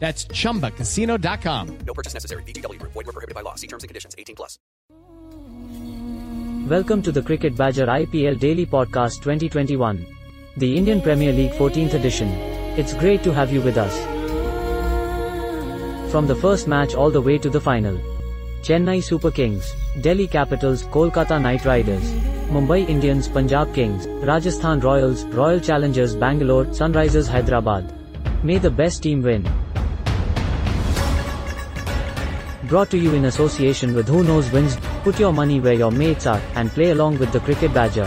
That's 0.00 0.24
chumbacasino.com. 0.24 1.78
No 1.86 1.94
purchase 1.94 2.14
necessary. 2.14 2.42
VGW 2.44 2.78
Group. 2.78 2.92
Void 2.92 3.06
where 3.06 3.12
prohibited 3.12 3.34
by 3.34 3.42
law. 3.42 3.54
See 3.54 3.66
terms 3.66 3.84
and 3.84 3.88
conditions. 3.88 4.14
18 4.18 4.34
plus. 4.34 4.58
Welcome 6.70 7.02
to 7.02 7.12
the 7.12 7.20
Cricket 7.20 7.54
Badger 7.54 7.86
IPL 7.86 8.38
Daily 8.38 8.64
Podcast 8.64 9.22
2021. 9.22 10.06
The 10.56 10.76
Indian 10.76 11.02
Premier 11.02 11.32
League 11.32 11.52
14th 11.52 11.94
edition. 11.94 12.28
It's 12.78 12.94
great 12.94 13.22
to 13.24 13.32
have 13.34 13.52
you 13.52 13.60
with 13.60 13.76
us. 13.76 13.94
From 16.10 16.26
the 16.26 16.34
first 16.34 16.66
match 16.66 16.94
all 16.94 17.10
the 17.10 17.20
way 17.20 17.36
to 17.36 17.50
the 17.50 17.60
final. 17.60 18.00
Chennai 18.62 19.02
Super 19.02 19.30
Kings, 19.30 19.74
Delhi 20.00 20.26
Capitals, 20.26 20.84
Kolkata 20.84 21.40
Knight 21.40 21.64
Riders, 21.64 22.10
Mumbai 22.50 22.88
Indians, 22.88 23.28
Punjab 23.28 23.74
Kings, 23.74 24.06
Rajasthan 24.06 24.80
Royals, 24.80 25.24
Royal 25.24 25.60
Challengers 25.60 26.14
Bangalore, 26.16 26.64
Sunrisers 26.66 27.28
Hyderabad. 27.28 27.94
May 28.42 28.58
the 28.58 28.70
best 28.70 29.02
team 29.02 29.22
win. 29.22 29.44
Brought 32.70 32.88
to 32.90 32.98
you 32.98 33.14
in 33.14 33.24
association 33.24 33.94
with 33.94 34.06
Who 34.06 34.22
Knows 34.22 34.52
Wins. 34.52 34.76
Put 35.02 35.18
your 35.18 35.32
money 35.32 35.58
where 35.58 35.72
your 35.72 35.90
mates 35.90 36.24
are 36.24 36.40
and 36.54 36.70
play 36.70 36.90
along 36.90 37.18
with 37.18 37.32
the 37.32 37.40
Cricket 37.40 37.74
Badger. 37.74 38.06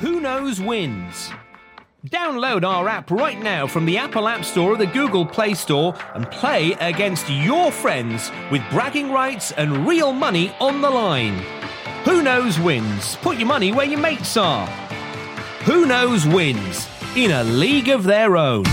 Who 0.00 0.18
Knows 0.18 0.60
Wins. 0.60 1.30
Download 2.08 2.64
our 2.64 2.88
app 2.88 3.12
right 3.12 3.40
now 3.40 3.68
from 3.68 3.86
the 3.86 3.98
Apple 3.98 4.26
App 4.26 4.44
Store 4.44 4.72
or 4.72 4.76
the 4.76 4.86
Google 4.86 5.24
Play 5.24 5.54
Store 5.54 5.94
and 6.14 6.28
play 6.32 6.72
against 6.80 7.30
your 7.30 7.70
friends 7.70 8.32
with 8.50 8.68
bragging 8.72 9.12
rights 9.12 9.52
and 9.52 9.86
real 9.86 10.12
money 10.12 10.52
on 10.58 10.80
the 10.80 10.90
line. 10.90 11.44
Who 12.04 12.22
Knows 12.24 12.58
Wins. 12.58 13.14
Put 13.18 13.36
your 13.36 13.46
money 13.46 13.70
where 13.70 13.86
your 13.86 14.00
mates 14.00 14.36
are. 14.36 14.89
Who 15.64 15.84
Knows 15.84 16.26
Wins 16.26 16.88
in 17.14 17.32
a 17.32 17.44
league 17.44 17.90
of 17.90 18.04
their 18.04 18.38
own. 18.38 18.64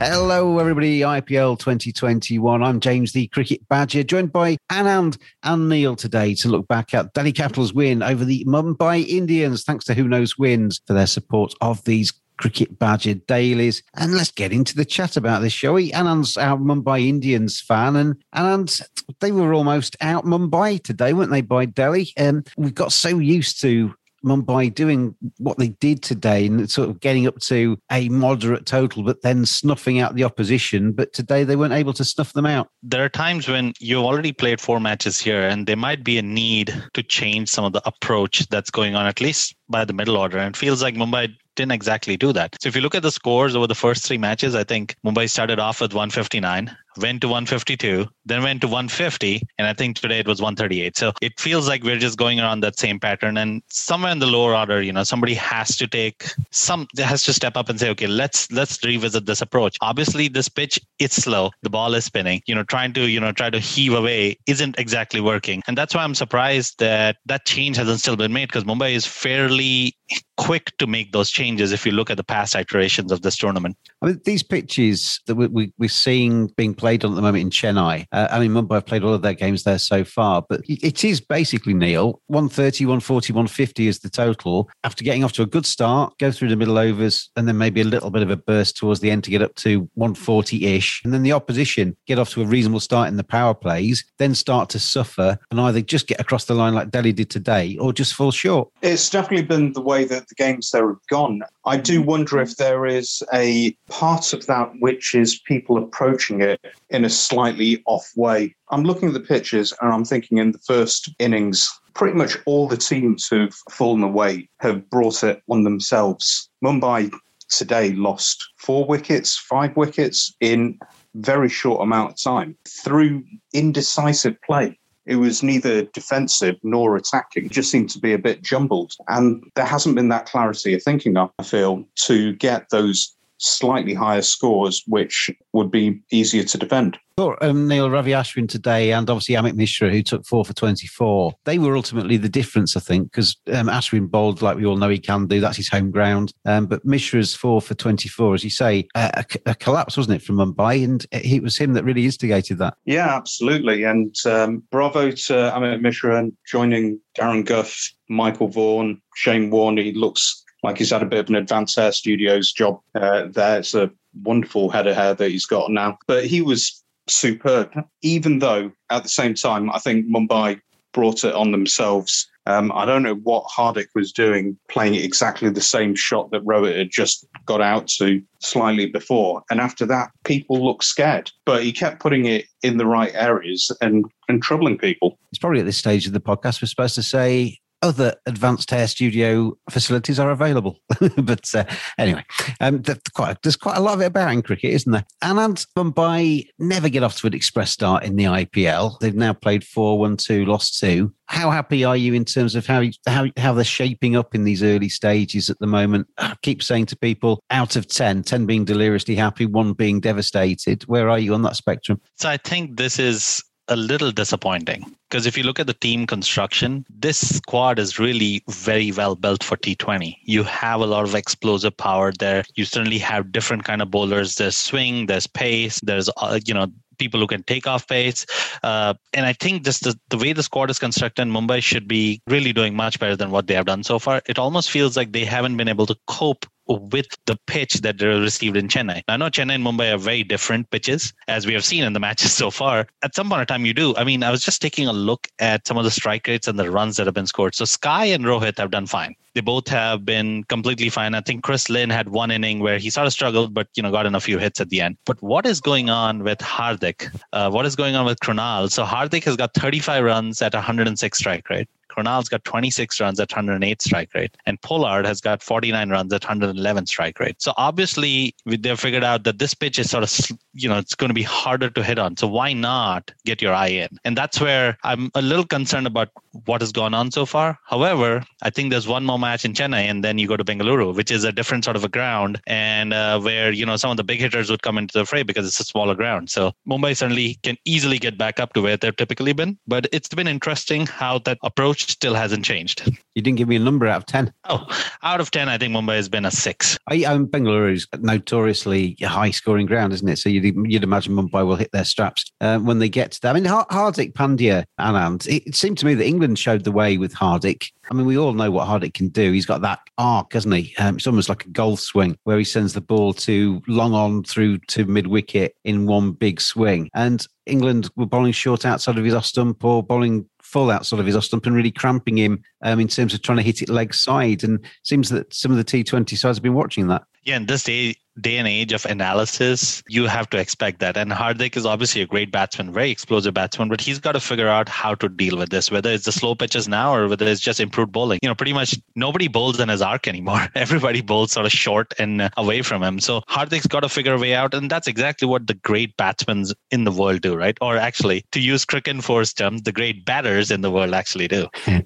Hello, 0.00 0.58
everybody. 0.58 1.00
IPL 1.00 1.56
2021. 1.56 2.60
I'm 2.60 2.80
James, 2.80 3.12
the 3.12 3.28
Cricket 3.28 3.66
Badger, 3.68 4.02
joined 4.02 4.32
by 4.32 4.56
Anand 4.68 5.18
and 5.44 5.68
Neil 5.68 5.94
today 5.94 6.34
to 6.34 6.48
look 6.48 6.66
back 6.66 6.92
at 6.92 7.14
Delhi 7.14 7.30
Capitals' 7.32 7.72
win 7.72 8.02
over 8.02 8.24
the 8.24 8.44
Mumbai 8.46 9.06
Indians. 9.06 9.62
Thanks 9.62 9.84
to 9.84 9.94
Who 9.94 10.08
Knows 10.08 10.36
Wins 10.36 10.80
for 10.88 10.92
their 10.92 11.06
support 11.06 11.54
of 11.60 11.84
these 11.84 12.12
Cricket 12.36 12.80
Badger 12.80 13.14
dailies. 13.14 13.84
And 13.94 14.12
let's 14.12 14.32
get 14.32 14.52
into 14.52 14.74
the 14.74 14.84
chat 14.84 15.16
about 15.16 15.40
this, 15.40 15.52
shall 15.52 15.74
we? 15.74 15.92
Anand's 15.92 16.36
our 16.36 16.58
Mumbai 16.58 17.06
Indians 17.06 17.60
fan, 17.60 17.94
and 17.94 18.16
Anand, 18.34 18.82
they 19.20 19.30
were 19.30 19.54
almost 19.54 19.96
out 20.00 20.24
Mumbai 20.24 20.82
today, 20.82 21.12
weren't 21.12 21.30
they, 21.30 21.42
by 21.42 21.64
Delhi? 21.64 22.12
And 22.16 22.38
um, 22.58 22.64
we 22.64 22.72
got 22.72 22.90
so 22.90 23.18
used 23.20 23.60
to 23.60 23.94
Mumbai 24.24 24.74
doing 24.74 25.14
what 25.38 25.58
they 25.58 25.68
did 25.68 26.02
today 26.02 26.46
and 26.46 26.70
sort 26.70 26.88
of 26.88 27.00
getting 27.00 27.26
up 27.26 27.38
to 27.40 27.78
a 27.90 28.08
moderate 28.08 28.66
total, 28.66 29.02
but 29.02 29.22
then 29.22 29.46
snuffing 29.46 30.00
out 30.00 30.14
the 30.14 30.24
opposition. 30.24 30.92
But 30.92 31.12
today 31.12 31.44
they 31.44 31.56
weren't 31.56 31.72
able 31.72 31.92
to 31.94 32.04
snuff 32.04 32.32
them 32.32 32.46
out. 32.46 32.68
There 32.82 33.04
are 33.04 33.08
times 33.08 33.48
when 33.48 33.72
you've 33.78 34.04
already 34.04 34.32
played 34.32 34.60
four 34.60 34.80
matches 34.80 35.18
here, 35.18 35.42
and 35.42 35.66
there 35.66 35.76
might 35.76 36.04
be 36.04 36.18
a 36.18 36.22
need 36.22 36.74
to 36.94 37.02
change 37.02 37.48
some 37.48 37.64
of 37.64 37.72
the 37.72 37.82
approach 37.86 38.48
that's 38.48 38.70
going 38.70 38.94
on, 38.94 39.06
at 39.06 39.20
least 39.20 39.54
by 39.68 39.84
the 39.84 39.92
middle 39.92 40.16
order. 40.16 40.38
And 40.38 40.54
it 40.54 40.58
feels 40.58 40.82
like 40.82 40.94
Mumbai 40.94 41.34
didn't 41.56 41.72
exactly 41.72 42.16
do 42.16 42.32
that. 42.32 42.56
So 42.60 42.68
if 42.68 42.76
you 42.76 42.82
look 42.82 42.94
at 42.94 43.02
the 43.02 43.10
scores 43.10 43.56
over 43.56 43.66
the 43.66 43.74
first 43.74 44.04
three 44.04 44.18
matches, 44.18 44.54
I 44.54 44.62
think 44.62 44.94
Mumbai 45.04 45.28
started 45.28 45.58
off 45.58 45.80
with 45.80 45.94
159, 45.94 46.76
went 46.98 47.20
to 47.22 47.28
152, 47.28 48.06
then 48.24 48.42
went 48.42 48.60
to 48.62 48.66
150, 48.66 49.42
and 49.58 49.66
I 49.66 49.72
think 49.72 49.98
today 49.98 50.18
it 50.18 50.26
was 50.26 50.40
138. 50.40 50.96
So 50.96 51.12
it 51.20 51.38
feels 51.38 51.68
like 51.68 51.82
we're 51.82 51.98
just 51.98 52.18
going 52.18 52.40
around 52.40 52.60
that 52.60 52.78
same 52.78 52.98
pattern. 52.98 53.36
And 53.36 53.62
somewhere 53.70 54.12
in 54.12 54.18
the 54.18 54.26
lower 54.26 54.54
order, 54.54 54.82
you 54.82 54.92
know, 54.92 55.04
somebody 55.04 55.34
has 55.34 55.76
to 55.76 55.86
take 55.86 56.26
some 56.50 56.86
has 56.98 57.22
to 57.24 57.32
step 57.32 57.56
up 57.56 57.68
and 57.68 57.78
say, 57.78 57.90
okay, 57.90 58.06
let's 58.06 58.50
let's 58.50 58.82
revisit 58.84 59.26
this 59.26 59.40
approach. 59.40 59.76
Obviously, 59.80 60.28
this 60.28 60.48
pitch 60.48 60.80
it's 60.98 61.16
slow, 61.16 61.50
the 61.62 61.70
ball 61.70 61.94
is 61.94 62.04
spinning. 62.04 62.42
You 62.46 62.54
know, 62.54 62.64
trying 62.64 62.92
to 62.94 63.08
you 63.08 63.20
know 63.20 63.32
try 63.32 63.50
to 63.50 63.58
heave 63.58 63.92
away 63.92 64.38
isn't 64.46 64.78
exactly 64.78 65.20
working, 65.20 65.62
and 65.66 65.76
that's 65.76 65.94
why 65.94 66.02
I'm 66.02 66.14
surprised 66.14 66.78
that 66.78 67.16
that 67.26 67.46
change 67.46 67.76
hasn't 67.76 68.00
still 68.00 68.16
been 68.16 68.32
made 68.32 68.48
because 68.48 68.64
Mumbai 68.64 68.92
is 68.94 69.06
fairly 69.06 69.96
quick 70.36 70.76
to 70.78 70.86
make 70.86 71.12
those 71.12 71.30
changes 71.30 71.72
if 71.72 71.84
you 71.84 71.92
look 71.92 72.10
at 72.10 72.16
the 72.16 72.24
past 72.24 72.54
iterations 72.54 73.10
of 73.10 73.22
this 73.22 73.36
tournament. 73.36 73.76
I 74.02 74.06
mean, 74.06 74.20
these 74.24 74.42
pitches 74.42 75.20
that 75.26 75.34
we, 75.34 75.46
we, 75.48 75.72
we're 75.78 75.88
seeing 75.88 76.48
being 76.56 76.74
played 76.74 76.85
on 76.86 77.12
at 77.12 77.16
the 77.16 77.22
moment 77.22 77.42
in 77.42 77.50
Chennai, 77.50 78.06
uh, 78.12 78.28
I 78.30 78.38
mean, 78.38 78.52
Mumbai 78.52 78.74
have 78.74 78.86
played 78.86 79.04
all 79.04 79.14
of 79.14 79.22
their 79.22 79.34
games 79.34 79.64
there 79.64 79.78
so 79.78 80.04
far, 80.04 80.44
but 80.48 80.60
it 80.68 81.04
is 81.04 81.20
basically, 81.20 81.74
Neil, 81.74 82.20
130, 82.26 82.86
140, 82.86 83.32
150 83.32 83.88
is 83.88 84.00
the 84.00 84.10
total. 84.10 84.70
After 84.84 85.04
getting 85.04 85.24
off 85.24 85.32
to 85.32 85.42
a 85.42 85.46
good 85.46 85.66
start, 85.66 86.16
go 86.18 86.30
through 86.30 86.48
the 86.48 86.56
middle 86.56 86.78
overs, 86.78 87.30
and 87.36 87.46
then 87.48 87.58
maybe 87.58 87.80
a 87.80 87.84
little 87.84 88.10
bit 88.10 88.22
of 88.22 88.30
a 88.30 88.36
burst 88.36 88.76
towards 88.76 89.00
the 89.00 89.10
end 89.10 89.24
to 89.24 89.30
get 89.30 89.42
up 89.42 89.54
to 89.56 89.88
140 89.94 90.66
ish. 90.66 91.02
And 91.04 91.12
then 91.12 91.22
the 91.22 91.32
opposition 91.32 91.96
get 92.06 92.18
off 92.18 92.30
to 92.30 92.42
a 92.42 92.46
reasonable 92.46 92.80
start 92.80 93.08
in 93.08 93.16
the 93.16 93.24
power 93.24 93.54
plays, 93.54 94.04
then 94.18 94.34
start 94.34 94.68
to 94.70 94.78
suffer 94.78 95.38
and 95.50 95.60
either 95.60 95.80
just 95.80 96.06
get 96.06 96.20
across 96.20 96.44
the 96.44 96.54
line 96.54 96.74
like 96.74 96.90
Delhi 96.90 97.12
did 97.12 97.30
today 97.30 97.76
or 97.78 97.92
just 97.92 98.14
fall 98.14 98.30
short. 98.30 98.68
It's 98.82 99.10
definitely 99.10 99.46
been 99.46 99.72
the 99.72 99.80
way 99.80 100.04
that 100.04 100.28
the 100.28 100.34
games 100.34 100.70
there 100.70 100.88
have 100.88 101.06
gone. 101.08 101.42
I 101.64 101.76
do 101.76 102.02
wonder 102.02 102.40
if 102.40 102.56
there 102.56 102.86
is 102.86 103.22
a 103.32 103.76
part 103.88 104.32
of 104.32 104.46
that 104.46 104.70
which 104.78 105.14
is 105.14 105.38
people 105.40 105.78
approaching 105.78 106.40
it 106.40 106.60
in 106.90 107.04
a 107.04 107.10
slightly 107.10 107.82
off 107.86 108.10
way. 108.16 108.54
I'm 108.70 108.84
looking 108.84 109.08
at 109.08 109.14
the 109.14 109.20
pitches 109.20 109.72
and 109.80 109.92
I'm 109.92 110.04
thinking 110.04 110.38
in 110.38 110.52
the 110.52 110.58
first 110.58 111.10
innings, 111.18 111.68
pretty 111.94 112.16
much 112.16 112.36
all 112.46 112.68
the 112.68 112.76
teams 112.76 113.26
who've 113.26 113.54
fallen 113.70 114.02
away 114.02 114.48
have 114.60 114.88
brought 114.90 115.24
it 115.24 115.42
on 115.48 115.64
themselves. 115.64 116.48
Mumbai 116.64 117.12
today 117.48 117.92
lost 117.92 118.44
four 118.56 118.86
wickets, 118.86 119.36
five 119.36 119.76
wickets 119.76 120.34
in 120.40 120.78
very 121.14 121.48
short 121.48 121.82
amount 121.82 122.10
of 122.10 122.22
time 122.22 122.56
through 122.68 123.24
indecisive 123.52 124.36
play. 124.42 124.78
It 125.06 125.16
was 125.16 125.42
neither 125.42 125.84
defensive 125.84 126.56
nor 126.64 126.96
attacking. 126.96 127.46
It 127.46 127.52
just 127.52 127.70
seemed 127.70 127.90
to 127.90 128.00
be 128.00 128.12
a 128.12 128.18
bit 128.18 128.42
jumbled. 128.42 128.92
And 129.06 129.44
there 129.54 129.64
hasn't 129.64 129.94
been 129.94 130.08
that 130.08 130.26
clarity 130.26 130.74
of 130.74 130.82
thinking, 130.82 131.16
I 131.16 131.28
feel, 131.44 131.84
to 132.06 132.34
get 132.34 132.70
those 132.70 133.15
slightly 133.38 133.94
higher 133.94 134.22
scores, 134.22 134.82
which 134.86 135.30
would 135.52 135.70
be 135.70 136.00
easier 136.10 136.44
to 136.44 136.58
defend. 136.58 136.98
thought 137.16 137.38
um, 137.42 137.66
Neil 137.68 137.90
Ravi 137.90 138.10
Ashwin 138.12 138.48
today 138.48 138.92
and 138.92 139.08
obviously 139.08 139.34
Amit 139.34 139.54
Mishra, 139.54 139.90
who 139.90 140.02
took 140.02 140.24
four 140.24 140.44
for 140.44 140.52
24, 140.52 141.32
they 141.44 141.58
were 141.58 141.76
ultimately 141.76 142.16
the 142.16 142.28
difference, 142.28 142.76
I 142.76 142.80
think, 142.80 143.10
because 143.10 143.36
um, 143.52 143.68
Ashwin 143.68 144.10
bowled 144.10 144.42
like 144.42 144.56
we 144.56 144.66
all 144.66 144.76
know 144.76 144.88
he 144.88 144.98
can 144.98 145.26
do. 145.26 145.40
That's 145.40 145.56
his 145.56 145.68
home 145.68 145.90
ground. 145.90 146.32
Um, 146.44 146.66
but 146.66 146.84
Mishra's 146.84 147.34
four 147.34 147.60
for 147.60 147.74
24, 147.74 148.34
as 148.34 148.44
you 148.44 148.50
say, 148.50 148.86
a, 148.94 149.24
a, 149.46 149.54
collapse, 149.54 149.96
wasn't 149.96 150.16
it, 150.16 150.24
from 150.24 150.36
Mumbai? 150.36 150.84
And 150.84 151.06
it 151.12 151.42
was 151.42 151.56
him 151.56 151.72
that 151.74 151.84
really 151.84 152.04
instigated 152.04 152.58
that. 152.58 152.74
Yeah, 152.84 153.14
absolutely. 153.14 153.84
And 153.84 154.14
um, 154.26 154.62
bravo 154.70 155.10
to 155.10 155.32
Amit 155.32 155.80
Mishra 155.80 156.18
and 156.18 156.32
joining 156.46 157.00
Darren 157.18 157.44
Gough, 157.44 157.90
Michael 158.08 158.48
Vaughan, 158.48 159.00
Shane 159.14 159.50
Warne. 159.50 159.78
He 159.78 159.92
looks 159.92 160.44
like 160.66 160.78
he's 160.78 160.90
had 160.90 161.02
a 161.02 161.06
bit 161.06 161.20
of 161.20 161.28
an 161.28 161.36
advanced 161.36 161.76
hair 161.76 161.92
studios 161.92 162.50
job 162.52 162.80
uh, 162.96 163.26
there. 163.30 163.60
It's 163.60 163.72
a 163.72 163.88
wonderful 164.24 164.68
head 164.68 164.88
of 164.88 164.96
hair 164.96 165.14
that 165.14 165.30
he's 165.30 165.46
got 165.46 165.70
now. 165.70 165.96
But 166.08 166.26
he 166.26 166.42
was 166.42 166.82
superb, 167.06 167.70
even 168.02 168.40
though 168.40 168.72
at 168.90 169.04
the 169.04 169.08
same 169.08 169.34
time, 169.34 169.70
I 169.70 169.78
think 169.78 170.06
Mumbai 170.06 170.60
brought 170.92 171.22
it 171.22 171.36
on 171.36 171.52
themselves. 171.52 172.26
Um, 172.46 172.72
I 172.74 172.84
don't 172.84 173.04
know 173.04 173.14
what 173.14 173.44
Hardik 173.44 173.86
was 173.94 174.10
doing, 174.10 174.58
playing 174.68 174.96
exactly 174.96 175.48
the 175.50 175.60
same 175.60 175.94
shot 175.94 176.32
that 176.32 176.44
Rohit 176.44 176.76
had 176.76 176.90
just 176.90 177.24
got 177.44 177.60
out 177.60 177.86
to 177.98 178.20
slightly 178.40 178.86
before. 178.86 179.44
And 179.50 179.60
after 179.60 179.86
that, 179.86 180.10
people 180.24 180.64
looked 180.64 180.84
scared. 180.84 181.30
But 181.44 181.62
he 181.62 181.70
kept 181.70 182.00
putting 182.00 182.26
it 182.26 182.46
in 182.64 182.78
the 182.78 182.86
right 182.86 183.12
areas 183.14 183.70
and, 183.80 184.04
and 184.28 184.42
troubling 184.42 184.78
people. 184.78 185.16
It's 185.30 185.38
probably 185.38 185.60
at 185.60 185.66
this 185.66 185.76
stage 185.76 186.08
of 186.08 186.12
the 186.12 186.20
podcast 186.20 186.60
we're 186.60 186.66
supposed 186.66 186.96
to 186.96 187.04
say 187.04 187.60
other 187.86 188.14
advanced 188.26 188.70
hair 188.70 188.88
studio 188.88 189.56
facilities 189.70 190.18
are 190.18 190.30
available. 190.30 190.80
but 191.18 191.54
uh, 191.54 191.64
anyway, 191.98 192.24
um, 192.60 192.82
there's, 192.82 192.98
quite, 193.14 193.40
there's 193.42 193.56
quite 193.56 193.76
a 193.76 193.80
lot 193.80 193.94
of 193.94 194.00
it 194.00 194.06
about 194.06 194.32
in 194.32 194.42
cricket, 194.42 194.72
isn't 194.72 194.92
there? 194.92 195.06
Anand 195.22 195.66
Mumbai 195.76 196.48
never 196.58 196.88
get 196.88 197.02
off 197.02 197.18
to 197.20 197.26
an 197.26 197.34
express 197.34 197.70
start 197.70 198.04
in 198.04 198.16
the 198.16 198.24
IPL. 198.24 198.98
They've 198.98 199.14
now 199.14 199.32
played 199.32 199.64
4 199.64 199.98
1 199.98 200.16
2, 200.16 200.44
lost 200.44 200.80
2. 200.80 201.12
How 201.28 201.50
happy 201.50 201.84
are 201.84 201.96
you 201.96 202.14
in 202.14 202.24
terms 202.24 202.54
of 202.54 202.66
how, 202.66 202.82
how, 203.06 203.26
how 203.36 203.52
they're 203.52 203.64
shaping 203.64 204.16
up 204.16 204.34
in 204.34 204.44
these 204.44 204.62
early 204.62 204.88
stages 204.88 205.48
at 205.50 205.58
the 205.58 205.66
moment? 205.66 206.08
I 206.18 206.34
keep 206.42 206.62
saying 206.62 206.86
to 206.86 206.96
people 206.96 207.42
out 207.50 207.76
of 207.76 207.86
10, 207.86 208.24
10 208.24 208.46
being 208.46 208.64
deliriously 208.64 209.16
happy, 209.16 209.46
one 209.46 209.72
being 209.72 210.00
devastated. 210.00 210.82
Where 210.84 211.08
are 211.08 211.18
you 211.18 211.34
on 211.34 211.42
that 211.42 211.56
spectrum? 211.56 212.00
So 212.16 212.28
I 212.28 212.36
think 212.36 212.76
this 212.76 212.98
is 212.98 213.42
a 213.68 213.76
little 213.76 214.12
disappointing 214.12 214.96
because 215.08 215.26
if 215.26 215.36
you 215.38 215.44
look 215.44 215.60
at 215.60 215.66
the 215.66 215.74
team 215.74 216.06
construction, 216.06 216.84
this 216.90 217.36
squad 217.36 217.78
is 217.78 217.98
really 217.98 218.42
very 218.48 218.92
well 218.92 219.14
built 219.14 219.42
for 219.44 219.56
T20. 219.56 220.16
You 220.22 220.42
have 220.42 220.80
a 220.80 220.86
lot 220.86 221.04
of 221.04 221.14
explosive 221.14 221.76
power 221.76 222.12
there. 222.18 222.44
You 222.54 222.64
certainly 222.64 222.98
have 222.98 223.32
different 223.32 223.64
kind 223.64 223.82
of 223.82 223.90
bowlers. 223.90 224.34
There's 224.34 224.56
swing, 224.56 225.06
there's 225.06 225.26
pace, 225.26 225.80
there's 225.80 226.10
uh, 226.16 226.40
you 226.44 226.54
know 226.54 226.66
people 226.98 227.20
who 227.20 227.26
can 227.26 227.42
take 227.42 227.66
off 227.66 227.86
pace. 227.86 228.26
Uh, 228.62 228.94
and 229.12 229.26
I 229.26 229.32
think 229.32 229.64
just 229.64 229.84
the, 229.84 229.98
the 230.08 230.18
way 230.18 230.32
the 230.32 230.42
squad 230.42 230.70
is 230.70 230.78
constructed, 230.78 231.22
in 231.22 231.30
Mumbai 231.30 231.62
should 231.62 231.86
be 231.86 232.20
really 232.26 232.52
doing 232.52 232.74
much 232.74 232.98
better 232.98 233.16
than 233.16 233.30
what 233.30 233.46
they 233.46 233.54
have 233.54 233.66
done 233.66 233.84
so 233.84 233.98
far. 233.98 234.22
It 234.26 234.38
almost 234.38 234.70
feels 234.70 234.96
like 234.96 235.12
they 235.12 235.24
haven't 235.24 235.56
been 235.56 235.68
able 235.68 235.86
to 235.86 235.96
cope 236.06 236.46
with 236.68 237.06
the 237.26 237.38
pitch 237.46 237.74
that 237.82 237.98
they 237.98 238.06
received 238.06 238.56
in 238.56 238.68
Chennai. 238.68 239.02
I 239.08 239.16
know 239.16 239.26
Chennai 239.26 239.54
and 239.54 239.64
Mumbai 239.64 239.94
are 239.94 239.98
very 239.98 240.22
different 240.22 240.70
pitches, 240.70 241.12
as 241.28 241.46
we 241.46 241.52
have 241.54 241.64
seen 241.64 241.84
in 241.84 241.92
the 241.92 242.00
matches 242.00 242.32
so 242.42 242.50
far. 242.50 242.86
At 243.02 243.14
some 243.14 243.28
point 243.28 243.42
of 243.42 243.48
time, 243.48 243.66
you 243.66 243.74
do. 243.74 243.94
I 243.96 244.04
mean, 244.04 244.22
I 244.22 244.30
was 244.30 244.42
just 244.42 244.62
taking 244.62 244.88
a 244.88 244.92
look 244.92 245.28
at 245.38 245.66
some 245.66 245.76
of 245.76 245.84
the 245.84 245.90
strike 245.90 246.26
rates 246.26 246.48
and 246.48 246.58
the 246.58 246.70
runs 246.70 246.96
that 246.96 247.06
have 247.06 247.14
been 247.14 247.26
scored. 247.26 247.54
So 247.54 247.64
Sky 247.64 248.06
and 248.06 248.24
Rohit 248.24 248.58
have 248.58 248.70
done 248.70 248.86
fine. 248.86 249.14
They 249.34 249.42
both 249.42 249.68
have 249.68 250.06
been 250.06 250.44
completely 250.44 250.88
fine. 250.88 251.14
I 251.14 251.20
think 251.20 251.44
Chris 251.44 251.68
Lynn 251.68 251.90
had 251.90 252.08
one 252.08 252.30
inning 252.30 252.60
where 252.60 252.78
he 252.78 252.88
sort 252.88 253.06
of 253.06 253.12
struggled, 253.12 253.52
but 253.52 253.68
you 253.74 253.82
know, 253.82 253.90
got 253.90 254.06
in 254.06 254.14
a 254.14 254.20
few 254.20 254.38
hits 254.38 254.62
at 254.62 254.70
the 254.70 254.80
end. 254.80 254.96
But 255.04 255.22
what 255.22 255.44
is 255.44 255.60
going 255.60 255.90
on 255.90 256.22
with 256.22 256.38
Hardik? 256.38 257.14
Uh, 257.34 257.50
what 257.50 257.66
is 257.66 257.76
going 257.76 257.96
on 257.96 258.06
with 258.06 258.18
Krunal? 258.20 258.70
So 258.70 258.82
Hardik 258.86 259.24
has 259.24 259.36
got 259.36 259.52
35 259.52 260.04
runs 260.04 260.40
at 260.40 260.54
106 260.54 261.18
strike 261.18 261.50
rate. 261.50 261.68
Krunal's 261.96 262.28
got 262.28 262.44
26 262.44 263.00
runs 263.00 263.18
at 263.20 263.30
108 263.30 263.82
strike 263.82 264.14
rate, 264.14 264.36
and 264.46 264.60
Pollard 264.60 265.06
has 265.06 265.20
got 265.20 265.42
49 265.42 265.90
runs 265.90 266.12
at 266.12 266.24
111 266.24 266.86
strike 266.86 267.18
rate. 267.20 267.40
So 267.40 267.52
obviously, 267.56 268.34
they've 268.44 268.78
figured 268.78 269.04
out 269.04 269.24
that 269.24 269.38
this 269.38 269.54
pitch 269.54 269.78
is 269.78 269.90
sort 269.90 270.04
of, 270.04 270.38
you 270.52 270.68
know, 270.68 270.78
it's 270.78 270.94
going 270.94 271.08
to 271.10 271.14
be 271.14 271.22
harder 271.22 271.70
to 271.70 271.82
hit 271.82 271.98
on. 271.98 272.16
So 272.16 272.26
why 272.26 272.52
not 272.52 273.12
get 273.24 273.40
your 273.40 273.54
eye 273.54 273.68
in? 273.68 273.88
And 274.04 274.16
that's 274.16 274.40
where 274.40 274.76
I'm 274.84 275.10
a 275.14 275.22
little 275.22 275.46
concerned 275.46 275.86
about 275.86 276.10
what 276.44 276.60
has 276.60 276.72
gone 276.72 276.94
on 276.94 277.10
so 277.10 277.26
far. 277.26 277.58
However, 277.64 278.22
I 278.42 278.50
think 278.50 278.70
there's 278.70 278.86
one 278.86 279.04
more 279.04 279.18
match 279.18 279.44
in 279.44 279.52
Chennai, 279.52 279.88
and 279.90 280.04
then 280.04 280.18
you 280.18 280.28
go 280.28 280.36
to 280.36 280.44
Bengaluru, 280.44 280.94
which 280.94 281.10
is 281.10 281.24
a 281.24 281.32
different 281.32 281.64
sort 281.64 281.76
of 281.76 281.84
a 281.84 281.88
ground, 281.88 282.40
and 282.46 282.92
uh, 282.92 283.18
where 283.20 283.52
you 283.52 283.64
know 283.66 283.76
some 283.76 283.90
of 283.90 283.96
the 283.96 284.04
big 284.04 284.20
hitters 284.20 284.50
would 284.50 284.62
come 284.62 284.78
into 284.78 284.98
the 284.98 285.04
fray 285.04 285.22
because 285.22 285.46
it's 285.46 285.60
a 285.60 285.64
smaller 285.64 285.94
ground. 285.94 286.30
So 286.30 286.52
Mumbai 286.68 286.96
certainly 286.96 287.38
can 287.42 287.56
easily 287.64 287.98
get 287.98 288.18
back 288.18 288.38
up 288.40 288.52
to 288.54 288.62
where 288.62 288.76
they've 288.76 288.96
typically 288.96 289.32
been. 289.32 289.58
But 289.66 289.86
it's 289.92 290.08
been 290.08 290.28
interesting 290.28 290.86
how 290.86 291.18
that 291.20 291.38
approach 291.42 291.90
still 291.90 292.14
hasn't 292.14 292.44
changed. 292.44 292.82
You 293.14 293.22
didn't 293.22 293.38
give 293.38 293.48
me 293.48 293.56
a 293.56 293.60
number 293.60 293.86
out 293.86 293.96
of 293.96 294.06
10. 294.06 294.32
Oh, 294.48 294.66
out 295.02 295.20
of 295.20 295.30
10, 295.30 295.48
I 295.48 295.56
think 295.56 295.74
Mumbai 295.74 295.96
has 295.96 296.08
been 296.08 296.26
a 296.26 296.30
six. 296.30 296.78
I, 296.86 297.02
um, 297.04 297.26
Bengaluru 297.26 297.72
is 297.72 297.86
notoriously 297.98 298.96
high 299.00 299.30
scoring 299.30 299.66
ground, 299.66 299.92
isn't 299.94 300.08
it? 300.08 300.18
So 300.18 300.28
you'd, 300.28 300.44
you'd 300.70 300.84
imagine 300.84 301.14
Mumbai 301.14 301.46
will 301.46 301.56
hit 301.56 301.72
their 301.72 301.84
straps 301.84 302.30
uh, 302.40 302.58
when 302.58 302.78
they 302.78 302.88
get 302.88 303.12
to 303.12 303.20
that. 303.22 303.34
I 303.34 303.40
mean, 303.40 303.50
Hardik 303.50 304.12
Pandya, 304.12 304.64
Anand, 304.78 305.26
it, 305.28 305.44
it 305.46 305.54
seemed 305.54 305.78
to 305.78 305.86
me 305.86 305.94
that 305.94 306.04
England 306.04 306.25
showed 306.34 306.64
the 306.64 306.72
way 306.72 306.98
with 306.98 307.14
Hardik. 307.14 307.70
I 307.90 307.94
mean, 307.94 308.06
we 308.06 308.18
all 308.18 308.32
know 308.32 308.50
what 308.50 308.66
Hardik 308.66 308.94
can 308.94 309.08
do. 309.08 309.30
He's 309.32 309.46
got 309.46 309.60
that 309.60 309.80
arc, 309.98 310.32
hasn't 310.32 310.54
he? 310.54 310.74
Um, 310.78 310.96
it's 310.96 311.06
almost 311.06 311.28
like 311.28 311.44
a 311.44 311.50
golf 311.50 311.80
swing 311.80 312.18
where 312.24 312.38
he 312.38 312.44
sends 312.44 312.72
the 312.72 312.80
ball 312.80 313.12
to 313.14 313.62
long 313.68 313.94
on 313.94 314.24
through 314.24 314.58
to 314.68 314.84
mid 314.84 315.06
wicket 315.06 315.56
in 315.64 315.86
one 315.86 316.12
big 316.12 316.40
swing. 316.40 316.90
And 316.94 317.26
England 317.46 317.90
were 317.96 318.06
bowling 318.06 318.32
short 318.32 318.66
outside 318.66 318.98
of 318.98 319.04
his 319.04 319.14
off 319.14 319.26
stump 319.26 319.64
or 319.64 319.82
bowling 319.82 320.28
full 320.42 320.70
outside 320.70 321.00
of 321.00 321.06
his 321.06 321.16
off 321.16 321.24
stump 321.24 321.46
and 321.46 321.54
really 321.54 321.70
cramping 321.70 322.16
him 322.16 322.42
um, 322.62 322.80
in 322.80 322.88
terms 322.88 323.14
of 323.14 323.22
trying 323.22 323.38
to 323.38 323.42
hit 323.42 323.62
it 323.62 323.68
leg 323.68 323.94
side. 323.94 324.42
And 324.42 324.64
seems 324.82 325.08
that 325.10 325.32
some 325.32 325.52
of 325.52 325.58
the 325.58 325.64
T20 325.64 326.16
sides 326.16 326.38
have 326.38 326.42
been 326.42 326.54
watching 326.54 326.88
that. 326.88 327.04
Yeah, 327.26 327.34
and 327.34 327.48
this 327.48 327.64
day 327.64 327.96
day 328.20 328.38
and 328.38 328.48
age 328.48 328.72
of 328.72 328.84
analysis, 328.86 329.82
you 329.88 330.06
have 330.06 330.28
to 330.30 330.38
expect 330.38 330.80
that. 330.80 330.96
And 330.96 331.12
Hardik 331.12 331.56
is 331.56 331.66
obviously 331.66 332.00
a 332.00 332.06
great 332.06 332.32
batsman, 332.32 332.72
very 332.72 332.90
explosive 332.90 333.34
batsman, 333.34 333.68
but 333.68 333.80
he's 333.80 333.98
got 333.98 334.12
to 334.12 334.20
figure 334.20 334.48
out 334.48 334.68
how 334.68 334.94
to 334.96 335.08
deal 335.08 335.36
with 335.36 335.50
this, 335.50 335.70
whether 335.70 335.90
it's 335.90 336.04
the 336.04 336.12
slow 336.12 336.34
pitches 336.34 336.66
now 336.66 336.94
or 336.94 337.08
whether 337.08 337.26
it's 337.26 337.40
just 337.40 337.60
improved 337.60 337.92
bowling. 337.92 338.18
You 338.22 338.28
know, 338.28 338.34
pretty 338.34 338.52
much 338.52 338.78
nobody 338.94 339.28
bowls 339.28 339.60
in 339.60 339.68
his 339.68 339.82
arc 339.82 340.08
anymore. 340.08 340.48
Everybody 340.54 341.02
bowls 341.02 341.32
sort 341.32 341.46
of 341.46 341.52
short 341.52 341.92
and 341.98 342.30
away 342.36 342.62
from 342.62 342.82
him. 342.82 343.00
So 343.00 343.20
Hardik's 343.22 343.66
got 343.66 343.80
to 343.80 343.88
figure 343.88 344.14
a 344.14 344.18
way 344.18 344.34
out. 344.34 344.54
And 344.54 344.70
that's 344.70 344.88
exactly 344.88 345.28
what 345.28 345.46
the 345.46 345.54
great 345.54 345.96
batsmen 345.96 346.44
in 346.70 346.84
the 346.84 346.92
world 346.92 347.20
do, 347.20 347.36
right? 347.36 347.56
Or 347.60 347.76
actually, 347.76 348.24
to 348.32 348.40
use 348.40 348.64
cricket 348.64 349.02
force 349.02 349.32
term, 349.32 349.58
the 349.58 349.72
great 349.72 350.04
batters 350.04 350.50
in 350.50 350.60
the 350.60 350.70
world 350.70 350.94
actually 350.94 351.28
do. 351.28 351.48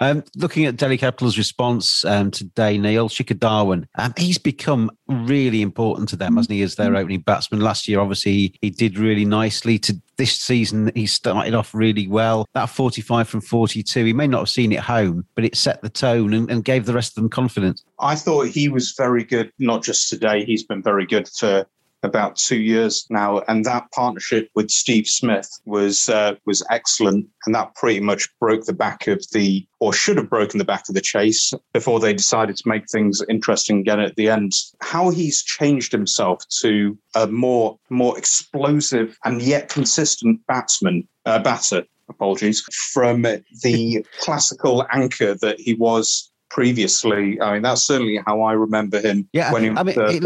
um, 0.00 0.24
looking 0.36 0.66
at 0.66 0.76
Delhi 0.76 0.98
Capital's 0.98 1.38
response 1.38 2.04
um, 2.04 2.30
today, 2.30 2.78
Neil 2.78 3.08
Shikhar 3.08 3.38
Dhawan, 3.38 3.86
um, 3.96 4.12
he's 4.16 4.38
become 4.38 4.71
really 5.08 5.62
important 5.62 6.08
to 6.10 6.16
them, 6.16 6.36
hasn't 6.36 6.52
he, 6.52 6.62
as 6.62 6.74
their 6.74 6.88
mm-hmm. 6.88 6.96
opening 6.96 7.20
batsman? 7.20 7.60
Last 7.60 7.88
year, 7.88 8.00
obviously, 8.00 8.32
he, 8.32 8.54
he 8.62 8.70
did 8.70 8.98
really 8.98 9.24
nicely. 9.24 9.78
To 9.80 10.00
this 10.16 10.38
season, 10.38 10.92
he 10.94 11.06
started 11.06 11.54
off 11.54 11.74
really 11.74 12.06
well. 12.06 12.46
That 12.54 12.66
45 12.66 13.28
from 13.28 13.40
42, 13.40 14.04
he 14.04 14.12
may 14.12 14.26
not 14.26 14.40
have 14.40 14.48
seen 14.48 14.72
it 14.72 14.80
home, 14.80 15.26
but 15.34 15.44
it 15.44 15.56
set 15.56 15.82
the 15.82 15.88
tone 15.88 16.32
and, 16.32 16.50
and 16.50 16.64
gave 16.64 16.86
the 16.86 16.94
rest 16.94 17.16
of 17.16 17.22
them 17.22 17.30
confidence. 17.30 17.84
I 17.98 18.14
thought 18.14 18.48
he 18.48 18.68
was 18.68 18.94
very 18.96 19.24
good, 19.24 19.52
not 19.58 19.82
just 19.82 20.08
today. 20.08 20.44
He's 20.44 20.64
been 20.64 20.82
very 20.82 21.06
good 21.06 21.28
for 21.28 21.66
about 22.02 22.36
two 22.36 22.58
years 22.58 23.06
now, 23.10 23.42
and 23.48 23.64
that 23.64 23.90
partnership 23.92 24.48
with 24.54 24.70
Steve 24.70 25.06
Smith 25.06 25.48
was 25.64 26.08
uh, 26.08 26.34
was 26.46 26.64
excellent, 26.70 27.26
and 27.46 27.54
that 27.54 27.74
pretty 27.74 28.00
much 28.00 28.28
broke 28.40 28.64
the 28.64 28.72
back 28.72 29.06
of 29.06 29.24
the, 29.32 29.66
or 29.80 29.92
should 29.92 30.16
have 30.16 30.30
broken 30.30 30.58
the 30.58 30.64
back 30.64 30.88
of 30.88 30.94
the 30.94 31.00
chase 31.00 31.52
before 31.72 32.00
they 32.00 32.12
decided 32.12 32.56
to 32.56 32.68
make 32.68 32.84
things 32.90 33.22
interesting 33.28 33.78
again 33.78 34.00
at 34.00 34.16
the 34.16 34.28
end. 34.28 34.52
How 34.80 35.10
he's 35.10 35.42
changed 35.42 35.92
himself 35.92 36.42
to 36.60 36.98
a 37.14 37.26
more 37.26 37.78
more 37.90 38.18
explosive 38.18 39.16
and 39.24 39.40
yet 39.40 39.68
consistent 39.68 40.40
batsman, 40.46 41.08
uh, 41.26 41.38
batter. 41.38 41.84
Apologies 42.08 42.62
from 42.92 43.22
the 43.62 44.04
classical 44.20 44.84
anchor 44.92 45.34
that 45.40 45.58
he 45.58 45.74
was 45.74 46.31
previously. 46.52 47.40
I 47.40 47.54
mean, 47.54 47.62
that's 47.62 47.82
certainly 47.82 48.20
how 48.26 48.42
I 48.42 48.52
remember 48.52 49.00
him 49.00 49.26
yeah, 49.32 49.52
when 49.52 49.62
he 49.62 49.70
was 49.70 49.78
I 49.78 49.82
mean, 49.82 49.98
uh, 49.98 50.04
it, 50.04 50.22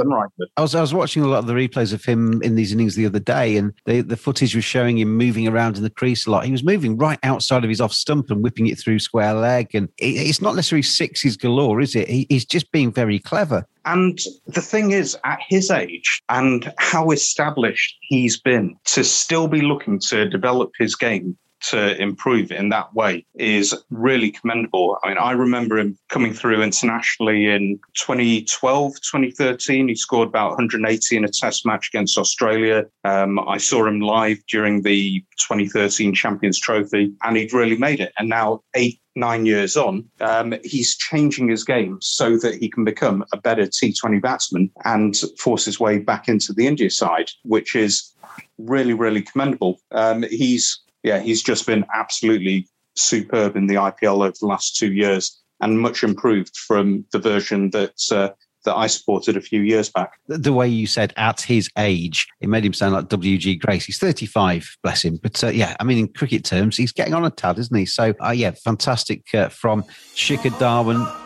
I 0.57 0.61
was 0.61 0.75
I 0.75 0.81
was 0.81 0.93
watching 0.93 1.23
a 1.23 1.29
lot 1.29 1.39
of 1.39 1.47
the 1.47 1.53
replays 1.53 1.93
of 1.93 2.05
him 2.05 2.43
in 2.43 2.57
these 2.57 2.73
innings 2.73 2.97
the 2.97 3.07
other 3.07 3.21
day, 3.21 3.57
and 3.57 3.73
the, 3.85 4.01
the 4.01 4.17
footage 4.17 4.55
was 4.55 4.65
showing 4.65 4.99
him 4.99 5.17
moving 5.17 5.47
around 5.47 5.77
in 5.77 5.85
the 5.85 5.91
crease 5.91 6.27
a 6.27 6.31
lot. 6.31 6.45
He 6.45 6.51
was 6.51 6.65
moving 6.65 6.99
right 6.99 7.19
outside 7.23 7.63
of 7.63 7.71
his 7.71 7.81
off 7.81 7.93
stump 7.93 8.31
and 8.31 8.43
whipping 8.43 8.67
it 8.67 8.79
through 8.79 8.99
square 8.99 9.35
leg, 9.35 9.73
and 9.75 9.89
it, 9.99 10.17
it's 10.17 10.43
not 10.43 10.57
necessarily 10.57 10.83
sixes 10.83 11.37
galore, 11.37 11.81
is 11.81 11.95
it? 11.95 12.09
He, 12.09 12.27
he's 12.29 12.45
just 12.45 12.73
being 12.73 12.93
very 12.93 13.21
clever. 13.21 13.65
And 13.85 14.19
the 14.49 14.61
thing 14.63 14.91
is, 14.91 15.17
at 15.25 15.39
his 15.49 15.71
age 15.71 16.21
and 16.29 16.73
how 16.79 17.13
established 17.13 17.97
he's 18.01 18.37
been, 18.37 18.75
to 18.87 19.05
still 19.05 19.47
be 19.47 19.61
looking 19.61 20.01
to 20.09 20.29
develop 20.29 20.73
his 20.77 20.97
game 20.97 21.39
to 21.61 22.01
improve 22.01 22.51
in 22.53 22.69
that 22.69 22.95
way 22.95 23.25
is 23.35 23.75
really 23.91 24.31
commendable. 24.31 24.99
I 25.03 25.09
mean, 25.09 25.19
I 25.19 25.33
remember 25.33 25.79
him 25.79 25.99
coming 26.09 26.33
through 26.33 26.63
internationally 26.63 27.47
in 27.47 27.79
2012, 27.95 28.93
2013. 28.95 29.89
He 29.89 29.95
scored 29.95 30.29
about 30.29 30.51
180 30.51 31.17
in 31.17 31.25
a 31.25 31.29
test 31.29 31.67
match 31.67 31.89
against 31.89 32.19
Australia. 32.19 32.85
Um, 33.05 33.39
I 33.41 33.59
saw 33.59 33.87
him 33.87 34.01
live 34.01 34.39
during 34.51 34.83
the 34.83 35.21
2013 35.39 36.15
Champions 36.15 36.61
Trophy, 36.61 37.13
and 37.23 37.37
he'd 37.37 37.53
really 37.53 37.77
made 37.77 38.01
it. 38.01 38.13
And 38.19 38.29
now, 38.29 38.63
eight, 38.75 39.01
nine 39.15 39.47
years 39.47 39.77
on, 39.77 40.05
um, 40.21 40.55
he's 40.63 40.97
changing 40.97 41.49
his 41.49 41.65
game 41.65 41.99
so 42.03 42.37
that 42.39 42.57
he 42.57 42.69
can 42.69 42.85
become 42.85 43.25
a 43.33 43.37
better 43.39 43.65
T20 43.65 44.21
batsman 44.21 44.71
and 44.85 45.17
force 45.39 45.65
his 45.65 45.81
way 45.81 45.99
back 45.99 46.29
into 46.29 46.53
the 46.53 46.67
India 46.67 46.91
side, 46.91 47.31
which 47.45 47.75
is 47.75 48.13
really, 48.59 48.93
really 48.93 49.23
commendable. 49.23 49.81
Um, 49.93 50.23
he's 50.25 50.83
yeah, 51.03 51.21
he's 51.21 51.43
just 51.43 51.67
been 51.67 51.85
absolutely 51.95 52.69
superb 52.97 53.57
in 53.57 53.67
the 53.67 53.75
IPL 53.75 54.25
over 54.25 54.35
the 54.41 54.47
last 54.47 54.77
two 54.77 54.93
years 54.93 55.43
and 55.61 55.81
much 55.81 56.03
improved 56.03 56.57
from 56.57 57.05
the 57.13 57.19
version 57.19 57.71
that 57.71 58.01
uh, 58.11 58.31
that 58.65 58.75
I 58.75 58.89
supported 58.89 59.37
a 59.37 59.41
few 59.41 59.63
years 59.63 59.89
back. 59.89 60.19
The 60.27 60.53
way 60.53 60.69
you 60.69 60.87
said 60.89 61.15
at 61.17 61.41
his 61.41 61.71
age, 61.79 62.27
it 62.41 62.49
made 62.49 62.65
him 62.65 62.73
sound 62.73 62.95
like 62.95 63.07
WG 63.07 63.61
Grace. 63.61 63.85
He's 63.85 63.99
35, 63.99 64.77
bless 64.83 65.05
him. 65.05 65.21
But 65.23 65.43
uh, 65.45 65.49
yeah, 65.49 65.77
I 65.79 65.85
mean, 65.85 65.99
in 65.99 66.09
cricket 66.09 66.45
terms, 66.45 66.77
he's 66.77 66.93
getting 66.93 67.15
on 67.15 67.25
a 67.25 67.31
tad, 67.31 67.59
isn't 67.59 67.77
he? 67.77 67.87
So 67.87 68.13
uh, 68.23 68.31
yeah, 68.31 68.51
fantastic 68.51 69.33
uh, 69.35 69.49
from 69.49 69.85
Shikhar 70.15 70.51
Dhawan 70.59 71.26